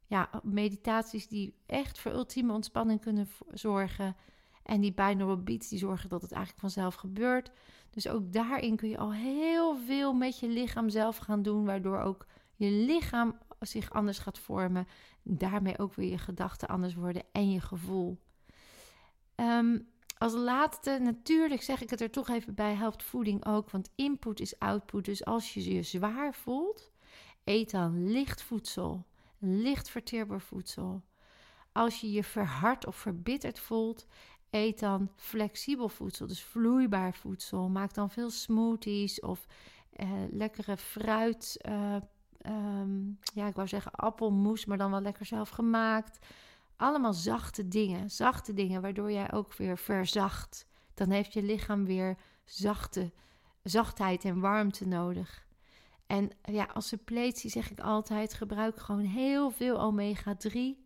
ja, 0.08 0.30
meditaties 0.43 1.28
die 1.28 1.54
echt 1.65 2.00
voor 2.00 2.12
ultieme 2.12 2.54
ontspanning 2.54 3.02
kunnen 3.02 3.28
zorgen. 3.54 4.15
En 4.63 4.82
die 4.82 4.93
binaural 4.93 5.43
beats 5.43 5.70
die 5.70 5.80
zorgen 5.80 6.10
dat 6.10 6.22
het 6.22 6.32
eigenlijk 6.32 6.62
vanzelf 6.62 6.96
gebeurt. 6.96 7.52
Dus 7.89 8.08
ook 8.08 8.34
daarin 8.34 8.76
kun 8.76 8.89
je 8.89 8.98
al 8.98 9.13
heel 9.13 9.78
veel 9.78 10.13
met 10.13 10.39
je 10.39 10.48
lichaam 10.48 10.89
zelf 10.89 11.17
gaan 11.17 11.41
doen, 11.41 11.65
waardoor 11.65 12.00
ook 12.00 12.26
je 12.56 12.70
lichaam 12.70 13.38
zich 13.60 13.89
anders 13.91 14.20
gaat 14.20 14.39
vormen. 14.39 14.88
Daarmee 15.24 15.80
ook 15.80 15.93
weer 15.93 16.10
je 16.10 16.17
gedachten 16.17 16.67
anders 16.67 16.96
worden 16.96 17.24
en 17.32 17.52
je 17.52 17.62
gevoel. 17.62 18.20
Ehm, 19.36 19.80
als 20.17 20.34
laatste, 20.34 21.00
natuurlijk 21.02 21.62
zeg 21.62 21.82
ik 21.82 21.89
het 21.89 22.02
er 22.02 22.12
toch 22.12 22.30
even 22.30 22.56
bij, 22.56 22.74
helpt 22.74 23.04
voeding 23.04 23.46
ook, 23.46 23.70
want 23.72 23.91
input 23.96 24.39
is 24.39 24.60
output. 24.60 25.06
Dus 25.06 25.26
als 25.26 25.54
je 25.54 25.74
je 25.74 25.84
zwaar 25.84 26.34
voelt, 26.34 26.91
eet 27.43 27.72
dan 27.72 28.12
licht 28.12 28.41
voedsel, 28.41 29.06
licht 29.39 29.89
verteerbaar 29.89 30.41
voedsel. 30.41 31.04
Als 31.71 32.02
je 32.02 32.12
je 32.12 32.23
verhard 32.23 32.86
of 32.86 32.95
verbitterd 32.95 33.60
voelt, 33.60 34.06
eet 34.50 34.80
dan 34.80 35.12
flexibel 35.15 35.89
voedsel, 35.89 36.28
dus 36.28 36.43
vloeibaar 36.43 37.13
voedsel. 37.13 37.69
Maak 37.69 37.93
dan 37.93 38.10
veel 38.10 38.30
smoothies 38.30 39.19
of 39.19 39.47
uh, 39.93 40.10
lekkere 40.32 40.78
fruit. 40.78 41.60
Uh, 41.69 41.95
um, 42.45 43.19
ja, 43.34 43.47
ik 43.47 43.56
wou 43.56 43.67
zeggen 43.67 43.91
appelmoes, 43.91 44.65
maar 44.65 44.78
dan 44.78 44.91
wel 44.91 45.02
lekker 45.02 45.26
zelf 45.26 45.50
gemaakt. 45.50 46.26
Allemaal 46.76 47.13
zachte 47.13 47.67
dingen, 47.67 48.10
zachte 48.10 48.54
dingen, 48.54 48.82
waardoor 48.82 49.12
jij 49.12 49.34
ook 49.34 49.56
weer 49.56 49.78
verzacht. 49.78 50.67
Dan 50.93 51.10
heeft 51.10 51.34
je 51.34 51.43
lichaam 51.43 51.86
weer 51.86 52.17
zachte, 52.45 53.12
zachtheid 53.63 54.26
en 54.26 54.39
warmte 54.39 54.88
nodig. 54.88 55.46
En 56.08 56.30
ja, 56.41 56.63
als 56.74 56.88
suppletie 56.88 57.50
zeg 57.50 57.72
ik 57.72 57.80
altijd: 57.80 58.34
gebruik 58.34 58.80
gewoon 58.80 59.06
heel 59.06 59.50
veel 59.50 59.80
omega-3. 59.82 60.86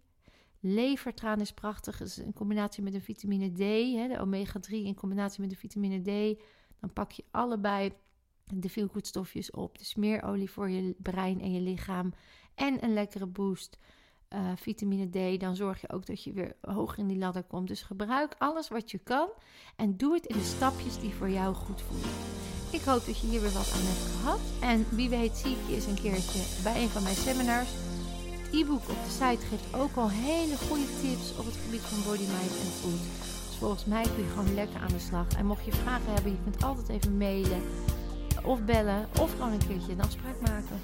Levertraan 0.60 1.40
is 1.40 1.54
prachtig, 1.54 2.02
is 2.02 2.18
in 2.18 2.34
combinatie 2.34 2.84
met 2.84 2.94
de 2.94 3.02
vitamine 3.02 3.52
D, 3.52 3.60
hè, 3.96 4.08
de 4.08 4.20
omega-3 4.20 4.70
in 4.70 4.96
combinatie 4.96 5.42
met 5.42 5.50
de 5.50 5.56
vitamine 5.56 6.02
D. 6.02 6.40
Dan 6.80 6.94
pak 6.94 7.12
je 7.12 7.24
allebei 7.32 7.94
de 8.54 8.70
veelgoedstofjes 8.70 9.52
op. 9.52 9.78
Dus 9.78 9.96
meer 9.96 10.24
olie 10.24 10.52
voor 10.52 10.70
je 10.70 10.96
brein 10.98 11.42
en 11.42 11.54
je 11.54 11.62
lichaam. 11.62 12.14
En 12.56 12.84
een 12.84 12.94
lekkere 12.94 13.26
boost. 13.26 13.78
Uh, 14.34 14.52
vitamine 14.56 15.10
D, 15.10 15.40
dan 15.40 15.56
zorg 15.56 15.82
je 15.82 15.90
ook 15.90 16.06
dat 16.06 16.24
je 16.24 16.34
weer 16.34 16.56
hoger 16.62 17.00
in 17.00 17.08
die 17.08 17.18
ladder 17.18 17.44
komt. 17.44 17.68
Dus 17.68 17.82
gebruik 17.82 18.36
alles 18.38 18.68
wat 18.68 18.92
je 18.92 18.98
kan 18.98 19.30
en 19.76 19.98
doe 19.98 20.14
het 20.14 20.26
in 20.26 20.38
de 20.38 20.44
stapjes 20.44 21.00
die 21.00 21.14
voor 21.14 21.30
jou 21.30 21.56
goed 21.56 21.82
voelen. 21.82 22.10
Ik 22.72 22.82
hoop 22.86 23.06
dat 23.06 23.20
je 23.20 23.28
hier 23.28 23.42
weer 23.42 23.52
wat 23.52 23.72
aan 23.76 23.88
hebt 23.92 24.12
gehad. 24.16 24.40
En 24.60 24.86
wie 24.90 25.10
weet 25.10 25.38
zie 25.38 25.52
ik 25.52 25.58
je 25.68 25.76
eens 25.76 25.86
een 25.86 26.02
keertje 26.02 26.40
bij 26.64 26.82
een 26.82 26.90
van 26.90 27.04
mijn 27.04 27.16
seminars. 27.16 27.70
Het 28.42 28.54
e-book 28.54 28.90
op 28.90 29.00
de 29.06 29.12
site 29.12 29.46
geeft 29.50 29.76
ook 29.82 29.96
al 29.96 30.10
hele 30.10 30.58
goede 30.68 30.90
tips 31.02 31.38
op 31.40 31.46
het 31.46 31.58
gebied 31.64 31.82
van 31.82 32.04
body, 32.04 32.28
mind 32.38 32.56
en 32.64 32.72
food. 32.82 33.02
Dus 33.48 33.58
volgens 33.60 33.86
mij 33.86 34.04
kun 34.04 34.24
je 34.24 34.30
gewoon 34.30 34.54
lekker 34.54 34.80
aan 34.82 34.96
de 34.98 35.00
slag. 35.00 35.28
En 35.38 35.46
mocht 35.46 35.66
je 35.66 35.72
vragen 35.72 36.14
hebben, 36.14 36.32
je 36.32 36.44
kunt 36.44 36.64
altijd 36.64 36.90
even 36.90 37.18
mailen 37.18 37.62
of 38.44 38.60
bellen 38.66 39.08
of 39.20 39.32
gewoon 39.32 39.52
een 39.52 39.68
keertje 39.68 39.92
een 39.92 40.02
afspraak 40.02 40.42
maken. 40.42 40.80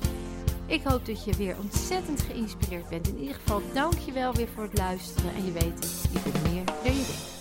Ik 0.65 0.84
hoop 0.84 1.06
dat 1.06 1.23
je 1.23 1.34
weer 1.34 1.56
ontzettend 1.62 2.21
geïnspireerd 2.21 2.89
bent. 2.89 3.08
In 3.08 3.19
ieder 3.19 3.36
geval, 3.36 3.62
dank 3.73 3.97
je 4.06 4.12
wel 4.12 4.34
weer 4.34 4.47
voor 4.54 4.63
het 4.63 4.78
luisteren. 4.78 5.36
En 5.36 5.45
je 5.45 5.52
weet, 5.52 6.08
je 6.12 6.21
kunt 6.21 6.52
meer 6.52 6.65
dan 6.65 6.93
je 6.93 7.06
denkt. 7.06 7.37